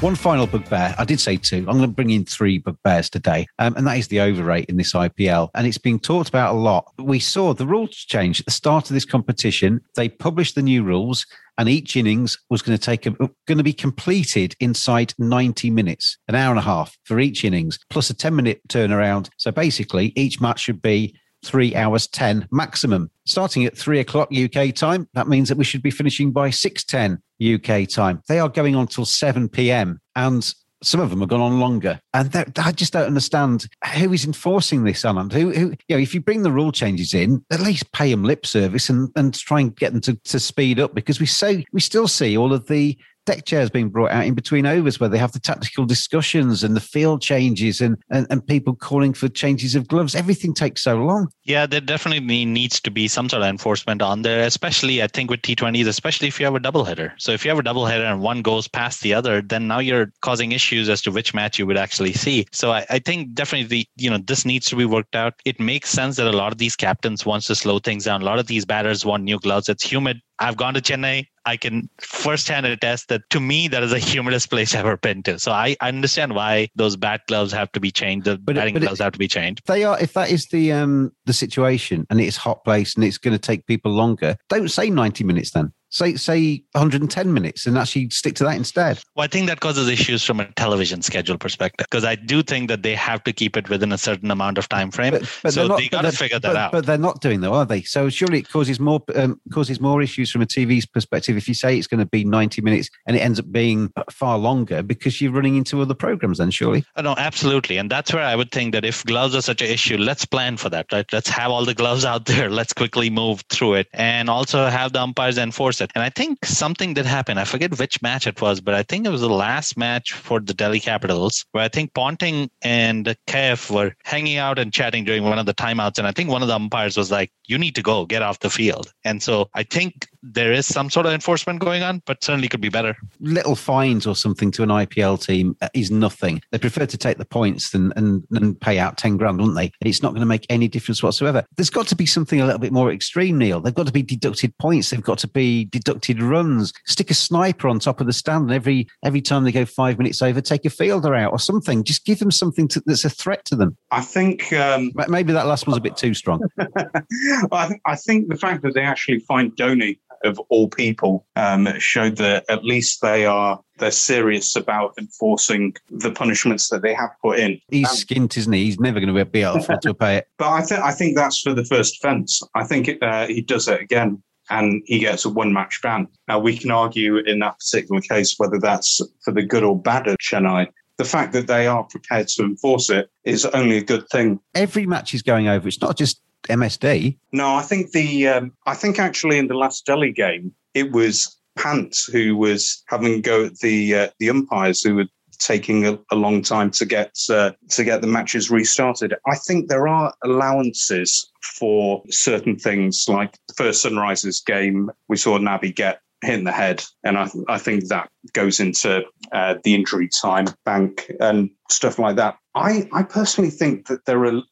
One 0.00 0.14
final 0.14 0.46
bugbear. 0.46 0.94
I 0.96 1.04
did 1.04 1.20
say 1.20 1.36
two. 1.36 1.58
I'm 1.58 1.76
going 1.76 1.82
to 1.82 1.88
bring 1.88 2.08
in 2.08 2.24
three 2.24 2.56
bugbears 2.56 3.10
today, 3.10 3.46
um, 3.58 3.74
and 3.76 3.86
that 3.86 3.98
is 3.98 4.08
the 4.08 4.20
overrate 4.20 4.70
in 4.70 4.78
this 4.78 4.94
IPL. 4.94 5.50
And 5.54 5.66
it's 5.66 5.76
being 5.76 6.00
talked 6.00 6.30
about 6.30 6.54
a 6.54 6.58
lot. 6.58 6.90
We 6.98 7.18
saw 7.18 7.52
the 7.52 7.66
rules 7.66 7.90
change 7.90 8.40
at 8.40 8.46
the 8.46 8.50
start 8.50 8.88
of 8.88 8.94
this 8.94 9.04
competition. 9.04 9.82
They 9.96 10.08
published 10.08 10.54
the 10.54 10.62
new 10.62 10.84
rules, 10.84 11.26
and 11.58 11.68
each 11.68 11.96
innings 11.96 12.38
was 12.48 12.62
going 12.62 12.78
to 12.78 12.82
take 12.82 13.04
a, 13.04 13.10
going 13.10 13.58
to 13.58 13.62
be 13.62 13.74
completed 13.74 14.54
inside 14.58 15.12
90 15.18 15.68
minutes, 15.68 16.16
an 16.28 16.34
hour 16.34 16.48
and 16.48 16.58
a 16.58 16.62
half 16.62 16.96
for 17.04 17.20
each 17.20 17.44
innings, 17.44 17.78
plus 17.90 18.08
a 18.08 18.14
10 18.14 18.34
minute 18.34 18.62
turnaround. 18.68 19.28
So 19.36 19.52
basically, 19.52 20.14
each 20.16 20.40
match 20.40 20.60
should 20.60 20.80
be 20.80 21.14
three 21.44 21.74
hours 21.74 22.06
10 22.08 22.48
maximum. 22.50 23.10
Starting 23.26 23.64
at 23.64 23.76
three 23.76 24.00
o'clock 24.00 24.28
UK 24.34 24.74
time, 24.74 25.08
that 25.14 25.28
means 25.28 25.48
that 25.48 25.58
we 25.58 25.64
should 25.64 25.82
be 25.82 25.90
finishing 25.90 26.32
by 26.32 26.50
6.10 26.50 27.18
UK 27.42 27.88
time. 27.88 28.22
They 28.28 28.38
are 28.38 28.48
going 28.48 28.76
on 28.76 28.86
till 28.86 29.04
7 29.04 29.48
p.m. 29.48 30.00
and 30.16 30.52
some 30.82 31.00
of 31.00 31.10
them 31.10 31.20
have 31.20 31.28
gone 31.28 31.40
on 31.40 31.60
longer. 31.60 32.00
And 32.14 32.34
I 32.56 32.72
just 32.72 32.92
don't 32.92 33.06
understand 33.06 33.66
who 33.94 34.12
is 34.12 34.24
enforcing 34.24 34.84
this, 34.84 35.02
Anand. 35.02 35.32
Who, 35.32 35.50
who, 35.50 35.74
you 35.88 35.96
know, 35.96 36.02
if 36.02 36.14
you 36.14 36.20
bring 36.20 36.42
the 36.42 36.52
rule 36.52 36.72
changes 36.72 37.12
in, 37.12 37.44
at 37.50 37.60
least 37.60 37.92
pay 37.92 38.10
them 38.10 38.24
lip 38.24 38.46
service 38.46 38.88
and, 38.88 39.10
and 39.16 39.34
try 39.34 39.60
and 39.60 39.76
get 39.76 39.92
them 39.92 40.00
to, 40.02 40.14
to 40.16 40.40
speed 40.40 40.80
up 40.80 40.94
because 40.94 41.20
we 41.20 41.26
so 41.26 41.60
we 41.72 41.80
still 41.80 42.08
see 42.08 42.36
all 42.36 42.52
of 42.52 42.66
the 42.66 42.98
deck 43.26 43.44
chairs 43.44 43.70
being 43.70 43.88
brought 43.88 44.10
out 44.10 44.24
in 44.24 44.34
between 44.34 44.66
overs 44.66 44.98
where 44.98 45.08
they 45.08 45.18
have 45.18 45.32
the 45.32 45.40
tactical 45.40 45.84
discussions 45.84 46.64
and 46.64 46.76
the 46.76 46.80
field 46.80 47.22
changes 47.22 47.80
and, 47.80 47.96
and, 48.10 48.26
and 48.30 48.46
people 48.46 48.74
calling 48.74 49.12
for 49.12 49.28
changes 49.28 49.74
of 49.74 49.88
gloves. 49.88 50.14
Everything 50.14 50.54
takes 50.54 50.82
so 50.82 50.96
long. 50.96 51.28
Yeah, 51.44 51.66
there 51.66 51.80
definitely 51.80 52.44
needs 52.44 52.80
to 52.80 52.90
be 52.90 53.08
some 53.08 53.28
sort 53.28 53.42
of 53.42 53.48
enforcement 53.48 54.02
on 54.02 54.22
there, 54.22 54.44
especially 54.46 55.02
I 55.02 55.06
think 55.06 55.30
with 55.30 55.42
T20s, 55.42 55.86
especially 55.86 56.28
if 56.28 56.38
you 56.38 56.46
have 56.46 56.54
a 56.54 56.60
double 56.60 56.84
header. 56.84 57.14
So 57.18 57.32
if 57.32 57.44
you 57.44 57.50
have 57.50 57.58
a 57.58 57.62
double 57.62 57.86
header 57.86 58.04
and 58.04 58.20
one 58.20 58.42
goes 58.42 58.68
past 58.68 59.02
the 59.02 59.14
other, 59.14 59.42
then 59.42 59.68
now 59.68 59.78
you're 59.78 60.12
causing 60.22 60.52
issues 60.52 60.88
as 60.88 61.02
to 61.02 61.10
which 61.10 61.34
match 61.34 61.58
you 61.58 61.66
would 61.66 61.78
actually 61.78 62.12
see. 62.12 62.46
So 62.52 62.72
I, 62.72 62.86
I 62.90 62.98
think 62.98 63.34
definitely, 63.34 63.88
you 63.96 64.10
know, 64.10 64.18
this 64.18 64.44
needs 64.44 64.66
to 64.66 64.76
be 64.76 64.84
worked 64.84 65.14
out. 65.14 65.34
It 65.44 65.60
makes 65.60 65.90
sense 65.90 66.16
that 66.16 66.26
a 66.26 66.36
lot 66.36 66.52
of 66.52 66.58
these 66.58 66.76
captains 66.76 67.26
wants 67.26 67.46
to 67.46 67.54
slow 67.54 67.78
things 67.78 68.04
down. 68.04 68.22
A 68.22 68.24
lot 68.24 68.38
of 68.38 68.46
these 68.46 68.64
batters 68.64 69.04
want 69.04 69.24
new 69.24 69.38
gloves. 69.38 69.68
It's 69.68 69.82
humid. 69.82 70.20
I've 70.40 70.56
gone 70.56 70.74
to 70.74 70.80
Chennai. 70.80 71.26
I 71.46 71.56
can 71.56 71.88
firsthand 72.00 72.66
attest 72.66 73.08
that 73.08 73.22
to 73.30 73.40
me, 73.40 73.68
that 73.68 73.82
is 73.82 73.90
the 73.90 73.98
humidest 73.98 74.50
place 74.50 74.74
I've 74.74 74.80
ever 74.86 74.96
been 74.96 75.22
to. 75.24 75.38
So 75.38 75.52
I 75.52 75.76
understand 75.80 76.34
why 76.34 76.68
those 76.76 76.96
bat 76.96 77.22
gloves 77.28 77.52
have 77.52 77.70
to 77.72 77.80
be 77.80 77.90
changed. 77.90 78.24
The 78.24 78.38
but, 78.38 78.56
batting 78.56 78.74
but 78.74 78.82
gloves 78.82 79.00
it, 79.00 79.04
have 79.04 79.12
to 79.12 79.18
be 79.18 79.28
changed. 79.28 79.62
They 79.66 79.84
are, 79.84 80.00
if 80.00 80.14
that 80.14 80.30
is 80.30 80.48
the 80.48 80.72
um 80.72 81.12
the 81.26 81.32
situation 81.32 82.06
and 82.10 82.20
it's 82.20 82.36
hot 82.36 82.64
place 82.64 82.94
and 82.94 83.04
it's 83.04 83.18
going 83.18 83.32
to 83.32 83.38
take 83.38 83.66
people 83.66 83.92
longer, 83.92 84.36
don't 84.48 84.70
say 84.70 84.90
90 84.90 85.24
minutes 85.24 85.50
then 85.52 85.72
say 85.90 86.14
say 86.14 86.62
110 86.72 87.32
minutes 87.32 87.66
and 87.66 87.78
actually 87.78 88.10
stick 88.10 88.34
to 88.36 88.44
that 88.44 88.56
instead. 88.56 89.00
Well 89.16 89.24
i 89.24 89.28
think 89.28 89.46
that 89.48 89.60
causes 89.60 89.88
issues 89.88 90.24
from 90.24 90.40
a 90.40 90.50
television 90.52 91.02
schedule 91.02 91.38
perspective 91.38 91.86
because 91.90 92.04
i 92.04 92.14
do 92.14 92.42
think 92.42 92.68
that 92.68 92.82
they 92.82 92.94
have 92.94 93.24
to 93.24 93.32
keep 93.32 93.56
it 93.56 93.68
within 93.68 93.92
a 93.92 93.98
certain 93.98 94.30
amount 94.30 94.58
of 94.58 94.68
time 94.68 94.90
frame. 94.90 95.12
But, 95.12 95.38
but 95.42 95.52
so 95.52 95.66
not, 95.66 95.78
they 95.78 95.88
got 95.88 96.02
to 96.02 96.12
figure 96.12 96.38
that 96.38 96.48
but, 96.48 96.56
out. 96.56 96.72
but 96.72 96.86
they're 96.86 96.98
not 96.98 97.20
doing 97.20 97.40
though 97.40 97.54
are 97.54 97.66
they? 97.66 97.82
So 97.82 98.08
surely 98.08 98.40
it 98.40 98.48
causes 98.48 98.78
more 98.78 99.02
um, 99.14 99.40
causes 99.52 99.80
more 99.80 100.02
issues 100.02 100.30
from 100.30 100.42
a 100.42 100.46
tv's 100.46 100.86
perspective 100.86 101.36
if 101.36 101.48
you 101.48 101.54
say 101.54 101.76
it's 101.76 101.86
going 101.86 102.00
to 102.00 102.06
be 102.06 102.24
90 102.24 102.62
minutes 102.62 102.90
and 103.06 103.16
it 103.16 103.20
ends 103.20 103.38
up 103.38 103.50
being 103.50 103.92
far 104.10 104.38
longer 104.38 104.82
because 104.82 105.20
you're 105.20 105.32
running 105.32 105.56
into 105.56 105.80
other 105.80 105.94
programs 105.94 106.38
then 106.38 106.50
surely. 106.50 106.84
Oh, 106.96 107.02
no 107.02 107.14
absolutely. 107.16 107.76
And 107.76 107.90
that's 107.90 108.12
where 108.12 108.24
i 108.24 108.36
would 108.36 108.50
think 108.50 108.72
that 108.72 108.84
if 108.84 109.04
gloves 109.04 109.34
are 109.34 109.42
such 109.42 109.62
an 109.62 109.68
issue 109.68 109.96
let's 109.96 110.24
plan 110.24 110.56
for 110.56 110.68
that 110.70 110.90
right? 110.92 111.06
Let's 111.12 111.28
have 111.28 111.50
all 111.50 111.64
the 111.64 111.74
gloves 111.74 112.04
out 112.04 112.26
there. 112.26 112.50
Let's 112.60 112.72
quickly 112.72 113.10
move 113.10 113.42
through 113.50 113.74
it. 113.74 113.88
And 113.92 114.28
also 114.28 114.66
have 114.66 114.92
the 114.92 115.00
umpires 115.00 115.38
enforce 115.38 115.79
it. 115.80 115.90
And 115.94 116.02
I 116.04 116.10
think 116.10 116.44
something 116.44 116.94
did 116.94 117.06
happen. 117.06 117.38
I 117.38 117.44
forget 117.44 117.78
which 117.78 118.02
match 118.02 118.26
it 118.26 118.40
was, 118.40 118.60
but 118.60 118.74
I 118.74 118.82
think 118.82 119.06
it 119.06 119.10
was 119.10 119.20
the 119.20 119.28
last 119.28 119.76
match 119.76 120.12
for 120.12 120.40
the 120.40 120.54
Delhi 120.54 120.80
Capitals 120.80 121.44
where 121.52 121.64
I 121.64 121.68
think 121.68 121.94
Ponting 121.94 122.50
and 122.62 123.16
Kaif 123.26 123.70
were 123.70 123.94
hanging 124.04 124.36
out 124.36 124.58
and 124.58 124.72
chatting 124.72 125.04
during 125.04 125.24
one 125.24 125.38
of 125.38 125.46
the 125.46 125.54
timeouts. 125.54 125.98
And 125.98 126.06
I 126.06 126.12
think 126.12 126.30
one 126.30 126.42
of 126.42 126.48
the 126.48 126.54
umpires 126.54 126.96
was 126.96 127.10
like, 127.10 127.30
you 127.50 127.58
need 127.58 127.74
to 127.74 127.82
go 127.82 128.06
get 128.06 128.22
off 128.22 128.38
the 128.38 128.48
field. 128.48 128.92
And 129.04 129.20
so 129.20 129.50
I 129.54 129.64
think 129.64 130.08
there 130.22 130.52
is 130.52 130.66
some 130.66 130.88
sort 130.88 131.06
of 131.06 131.12
enforcement 131.12 131.58
going 131.58 131.82
on, 131.82 132.02
but 132.06 132.22
certainly 132.22 132.46
could 132.46 132.60
be 132.60 132.68
better. 132.68 132.96
Little 133.18 133.56
fines 133.56 134.06
or 134.06 134.14
something 134.14 134.52
to 134.52 134.62
an 134.62 134.68
IPL 134.68 135.24
team 135.24 135.56
is 135.74 135.90
nothing. 135.90 136.42
They 136.52 136.58
prefer 136.58 136.86
to 136.86 136.96
take 136.96 137.18
the 137.18 137.24
points 137.24 137.70
than 137.70 137.92
and, 137.96 138.22
and 138.30 138.60
pay 138.60 138.78
out 138.78 138.98
10 138.98 139.16
grand, 139.16 139.38
wouldn't 139.38 139.56
they? 139.56 139.72
It's 139.80 140.02
not 140.02 140.10
going 140.10 140.20
to 140.20 140.26
make 140.26 140.46
any 140.48 140.68
difference 140.68 141.02
whatsoever. 141.02 141.44
There's 141.56 141.70
got 141.70 141.88
to 141.88 141.96
be 141.96 142.06
something 142.06 142.40
a 142.40 142.44
little 142.44 142.60
bit 142.60 142.72
more 142.72 142.92
extreme, 142.92 143.38
Neil. 143.38 143.60
They've 143.60 143.74
got 143.74 143.86
to 143.86 143.92
be 143.92 144.02
deducted 144.02 144.56
points. 144.58 144.90
They've 144.90 145.02
got 145.02 145.18
to 145.18 145.28
be 145.28 145.64
deducted 145.64 146.22
runs. 146.22 146.72
Stick 146.86 147.10
a 147.10 147.14
sniper 147.14 147.68
on 147.68 147.80
top 147.80 148.00
of 148.00 148.06
the 148.06 148.12
stand, 148.12 148.44
and 148.44 148.52
every 148.52 148.86
every 149.04 149.20
time 149.20 149.44
they 149.44 149.52
go 149.52 149.64
five 149.64 149.98
minutes 149.98 150.22
over, 150.22 150.40
take 150.40 150.64
a 150.64 150.70
fielder 150.70 151.14
out 151.14 151.32
or 151.32 151.38
something. 151.38 151.82
Just 151.82 152.04
give 152.04 152.18
them 152.18 152.30
something 152.30 152.68
to, 152.68 152.82
that's 152.86 153.04
a 153.04 153.10
threat 153.10 153.44
to 153.46 153.56
them. 153.56 153.76
I 153.90 154.02
think 154.02 154.52
um, 154.52 154.92
maybe 155.08 155.32
that 155.32 155.46
last 155.46 155.66
one's 155.66 155.78
a 155.78 155.80
bit 155.80 155.96
too 155.96 156.14
strong. 156.14 156.40
I, 157.52 157.68
th- 157.68 157.80
I 157.86 157.96
think 157.96 158.28
the 158.28 158.36
fact 158.36 158.62
that 158.62 158.74
they 158.74 158.82
actually 158.82 159.20
fined 159.20 159.56
Dhoni 159.56 159.98
of 160.24 160.38
all 160.48 160.68
people 160.68 161.26
um, 161.36 161.68
showed 161.78 162.16
that 162.16 162.44
at 162.48 162.64
least 162.64 163.00
they 163.00 163.24
are 163.24 163.60
they're 163.78 163.90
serious 163.90 164.54
about 164.56 164.92
enforcing 164.98 165.74
the 165.88 166.10
punishments 166.10 166.68
that 166.68 166.82
they 166.82 166.92
have 166.92 167.10
put 167.22 167.38
in. 167.38 167.58
He's 167.68 167.88
um, 167.88 167.96
skint, 167.96 168.36
isn't 168.36 168.52
he? 168.52 168.64
He's 168.64 168.78
never 168.78 169.00
going 169.00 169.14
to 169.14 169.24
be 169.24 169.42
able 169.42 169.62
to 169.62 169.94
pay 169.98 170.16
it. 170.18 170.28
But 170.38 170.50
I 170.50 170.62
think 170.62 170.80
I 170.82 170.92
think 170.92 171.16
that's 171.16 171.40
for 171.40 171.54
the 171.54 171.64
first 171.64 171.96
offence. 171.96 172.42
I 172.54 172.64
think 172.64 172.88
it, 172.88 173.02
uh, 173.02 173.26
he 173.26 173.40
does 173.40 173.68
it 173.68 173.80
again. 173.80 174.22
And 174.52 174.82
he 174.86 174.98
gets 174.98 175.24
a 175.24 175.28
one 175.28 175.52
match 175.52 175.78
ban. 175.80 176.08
Now, 176.26 176.40
we 176.40 176.58
can 176.58 176.72
argue 176.72 177.18
in 177.18 177.38
that 177.38 177.60
particular 177.60 178.00
case 178.00 178.34
whether 178.36 178.58
that's 178.58 179.00
for 179.24 179.30
the 179.30 179.44
good 179.44 179.62
or 179.62 179.80
bad 179.80 180.08
of 180.08 180.16
Chennai 180.16 180.66
the 181.00 181.04
fact 181.06 181.32
that 181.32 181.46
they 181.46 181.66
are 181.66 181.82
prepared 181.84 182.28
to 182.28 182.42
enforce 182.42 182.90
it 182.90 183.08
is 183.24 183.46
only 183.46 183.78
a 183.78 183.82
good 183.82 184.06
thing. 184.10 184.38
Every 184.54 184.84
match 184.84 185.14
is 185.14 185.22
going 185.22 185.48
over. 185.48 185.66
It's 185.66 185.80
not 185.80 185.96
just 185.96 186.20
MSD. 186.48 187.16
No, 187.32 187.54
I 187.54 187.62
think 187.62 187.92
the 187.92 188.28
um, 188.28 188.52
I 188.66 188.74
think 188.74 188.98
actually 188.98 189.38
in 189.38 189.48
the 189.48 189.54
last 189.54 189.86
Delhi 189.86 190.12
game 190.12 190.54
it 190.74 190.92
was 190.92 191.36
Pant 191.58 191.96
who 192.12 192.36
was 192.36 192.82
having 192.86 193.14
a 193.14 193.20
go 193.20 193.44
at 193.44 193.58
the 193.58 193.94
uh, 193.94 194.08
the 194.18 194.30
umpires 194.30 194.82
who 194.82 194.94
were 194.94 195.08
taking 195.40 195.86
a, 195.86 195.98
a 196.10 196.16
long 196.16 196.42
time 196.42 196.70
to 196.70 196.84
get 196.84 197.16
uh, 197.28 197.50
to 197.70 197.84
get 197.84 198.00
the 198.00 198.06
matches 198.06 198.50
restarted. 198.50 199.14
I 199.26 199.36
think 199.36 199.68
there 199.68 199.88
are 199.88 200.14
allowances 200.22 201.30
for 201.58 202.02
certain 202.10 202.56
things, 202.56 203.06
like 203.08 203.36
the 203.48 203.54
first 203.54 203.84
Sunrisers 203.84 204.44
game. 204.44 204.90
We 205.08 205.16
saw 205.16 205.38
Nabi 205.38 205.74
get 205.74 206.00
hit 206.22 206.38
in 206.38 206.44
the 206.44 206.52
head, 206.52 206.84
and 207.02 207.18
I, 207.18 207.28
I 207.48 207.58
think 207.58 207.88
that 207.88 208.08
goes 208.32 208.60
into 208.60 209.02
uh, 209.32 209.54
the 209.64 209.74
injury 209.74 210.08
time 210.22 210.46
bank 210.64 211.10
and 211.20 211.50
stuff 211.70 211.98
like 211.98 212.16
that. 212.16 212.36
I, 212.54 212.88
I 212.92 213.02
personally 213.02 213.50
think 213.50 213.86
that 213.86 214.04
there 214.06 214.24
are 214.24 214.42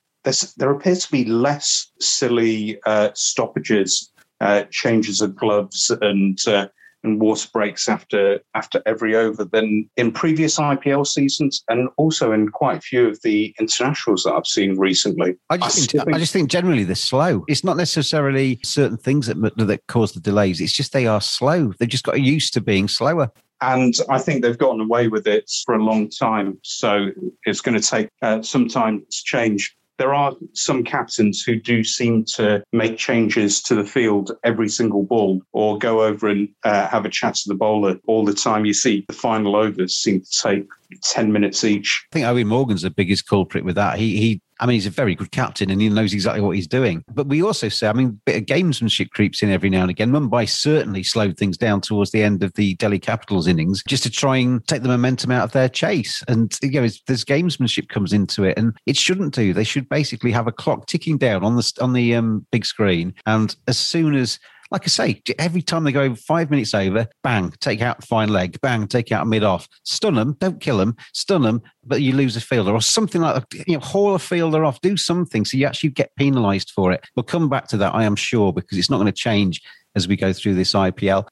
there 0.57 0.71
appears 0.71 1.05
to 1.07 1.12
be 1.12 1.25
less 1.25 1.91
silly 2.01 2.81
uh, 2.87 3.11
stoppages, 3.14 4.12
uh, 4.41 4.64
changes 4.71 5.21
of 5.21 5.37
gloves, 5.37 5.91
and 6.01 6.38
uh, 6.47 6.69
and 7.05 7.21
water 7.21 7.49
breaks 7.53 7.88
after 7.88 8.41
after 8.55 8.83
every 8.87 9.14
over 9.14 9.45
than 9.45 9.88
in 9.97 10.12
previous 10.12 10.59
IPL 10.59 11.07
seasons, 11.07 11.62
and 11.69 11.88
also 11.97 12.33
in 12.33 12.49
quite 12.49 12.79
a 12.79 12.81
few 12.81 13.09
of 13.09 13.21
the 13.23 13.55
internationals 13.59 14.25
that 14.25 14.33
I've 14.33 14.47
seen 14.47 14.77
recently. 14.79 15.37
I 15.51 15.59
just, 15.59 15.95
I 15.95 16.05
think, 16.05 16.14
I 16.14 16.19
just 16.19 16.33
think 16.33 16.51
generally 16.51 16.85
they're 16.85 16.95
slow. 16.95 17.45
It's 17.49 17.64
not 17.64 17.77
necessarily 17.77 18.61
certain 18.64 18.97
things 18.97 19.27
that 19.27 19.37
that 19.57 19.87
cause 19.87 20.12
the 20.12 20.21
delays. 20.21 20.61
It's 20.61 20.73
just 20.73 20.93
they 20.93 21.07
are 21.07 21.21
slow. 21.21 21.73
They've 21.79 21.88
just 21.88 22.05
got 22.05 22.21
used 22.21 22.53
to 22.55 22.61
being 22.61 22.88
slower. 22.88 23.31
And 23.61 23.95
I 24.09 24.19
think 24.21 24.43
they've 24.43 24.57
gotten 24.57 24.81
away 24.81 25.09
with 25.09 25.27
it 25.27 25.51
for 25.67 25.75
a 25.75 25.83
long 25.83 26.09
time. 26.09 26.59
So 26.62 27.09
it's 27.45 27.61
going 27.61 27.81
to 27.81 27.87
take 27.87 28.09
uh, 28.23 28.41
some 28.43 28.69
time 28.69 29.01
to 29.01 29.25
change 29.25 29.77
there 29.98 30.14
are 30.14 30.34
some 30.54 30.84
captains 30.84 31.42
who 31.42 31.56
do 31.56 31.84
seem 31.84 32.24
to 32.24 32.62
make 32.72 32.96
changes 32.96 33.61
to 33.62 33.74
the 33.74 33.84
field 33.84 34.32
every 34.44 34.68
single 34.68 35.02
ball 35.02 35.42
or 35.52 35.76
go 35.78 36.02
over 36.02 36.28
and 36.28 36.48
uh, 36.64 36.87
have 36.88 37.04
a 37.04 37.11
chat 37.11 37.34
to 37.34 37.48
the 37.48 37.54
bowler 37.54 37.98
all 38.06 38.24
the 38.24 38.32
time. 38.32 38.64
You 38.64 38.74
see 38.74 39.04
the 39.08 39.14
final 39.14 39.56
overs 39.56 39.96
seem 39.96 40.20
to 40.20 40.30
take 40.42 40.66
10 41.03 41.33
minutes 41.33 41.64
each. 41.64 42.05
I 42.12 42.14
think 42.14 42.27
Eoin 42.27 42.46
Morgan's 42.46 42.83
the 42.83 42.90
biggest 42.90 43.29
culprit 43.29 43.64
with 43.64 43.77
that. 43.77 43.98
He, 43.98 44.16
he 44.16 44.42
I 44.61 44.66
mean, 44.66 44.74
he's 44.74 44.87
a 44.87 44.90
very 44.90 45.14
good 45.14 45.31
captain 45.31 45.70
and 45.70 45.81
he 45.81 45.88
knows 45.88 46.12
exactly 46.12 46.40
what 46.40 46.57
he's 46.57 46.66
doing. 46.66 47.05
But 47.12 47.29
we 47.29 47.42
also 47.42 47.68
say, 47.68 47.87
I 47.87 47.92
mean, 47.92 48.09
a 48.09 48.31
bit 48.31 48.37
of 48.37 48.46
gamesmanship 48.46 49.11
creeps 49.11 49.42
in 49.42 49.51
every 49.51 49.70
now 49.70 49.83
and 49.83 49.90
again. 49.90 50.11
Mumbai 50.11 50.48
certainly 50.48 51.03
slowed 51.03 51.37
things 51.37 51.57
down 51.57 51.81
towards 51.81 52.11
the 52.11 52.22
end 52.22 52.42
of 52.42 52.53
the 52.55 52.74
Delhi 52.74 52.98
Capitals 52.98 53.46
innings 53.46 53.83
just 53.87 54.03
to 54.03 54.11
try 54.11 54.38
and 54.38 54.66
take 54.66 54.83
the 54.83 54.88
momentum 54.88 55.31
out 55.31 55.44
of 55.44 55.53
their 55.53 55.68
chase. 55.68 56.24
And, 56.27 56.57
you 56.61 56.81
know, 56.81 56.88
there's 57.07 57.24
gamesmanship 57.24 57.88
comes 57.88 58.12
into 58.12 58.44
it 58.44 58.59
and 58.59 58.77
it 58.87 58.96
shouldn't 58.96 59.35
do. 59.35 59.53
They 59.53 59.64
should 59.64 59.88
basically 59.88 60.33
have 60.33 60.48
a 60.48 60.53
clock 60.53 60.87
ticking 60.87 61.18
down 61.18 61.44
on 61.44 61.57
the, 61.57 61.72
on 61.81 61.92
the 61.92 62.16
um, 62.16 62.44
big 62.51 62.66
screen. 62.66 63.14
And 63.27 63.55
as 63.68 63.79
soon 63.79 64.16
as 64.16 64.40
like 64.70 64.83
I 64.85 64.88
say, 64.88 65.22
every 65.38 65.62
time 65.62 65.85
they 65.85 65.92
go 65.92 66.14
five 66.14 66.50
minutes 66.50 66.74
over, 66.74 67.07
bang, 67.22 67.52
take 67.61 67.81
out 67.81 68.04
fine 68.04 68.28
leg, 68.28 68.61
bang, 68.61 68.87
take 68.87 69.11
out 69.12 69.26
mid 69.26 69.42
off, 69.42 69.66
stun 69.85 70.14
them, 70.14 70.37
don't 70.40 70.61
kill 70.61 70.78
them, 70.78 70.96
stun 71.14 71.42
them, 71.42 71.62
but 71.85 72.02
you 72.02 72.12
lose 72.12 72.37
a 72.37 72.40
fielder 72.40 72.72
or 72.72 72.83
something 72.83 73.22
like 73.22 73.48
that. 73.48 73.68
You 73.68 73.74
know, 73.74 73.85
haul 73.85 74.14
a 74.14 74.18
fielder 74.18 74.64
off, 74.64 74.81
do 74.81 74.96
something 74.96 75.44
so 75.44 75.57
you 75.57 75.66
actually 75.66 75.90
get 75.90 76.14
penalised 76.16 76.70
for 76.70 76.92
it. 76.92 77.04
We'll 77.16 77.24
come 77.24 77.48
back 77.48 77.68
to 77.68 77.76
that, 77.78 77.94
I 77.94 78.04
am 78.04 78.16
sure, 78.16 78.52
because 78.52 78.76
it's 78.76 78.90
not 78.90 78.98
going 78.98 79.07
to 79.07 79.12
change 79.12 79.62
as 79.96 80.07
we 80.07 80.16
go 80.16 80.33
through 80.33 80.54
this 80.54 80.74
IPL. 80.74 81.26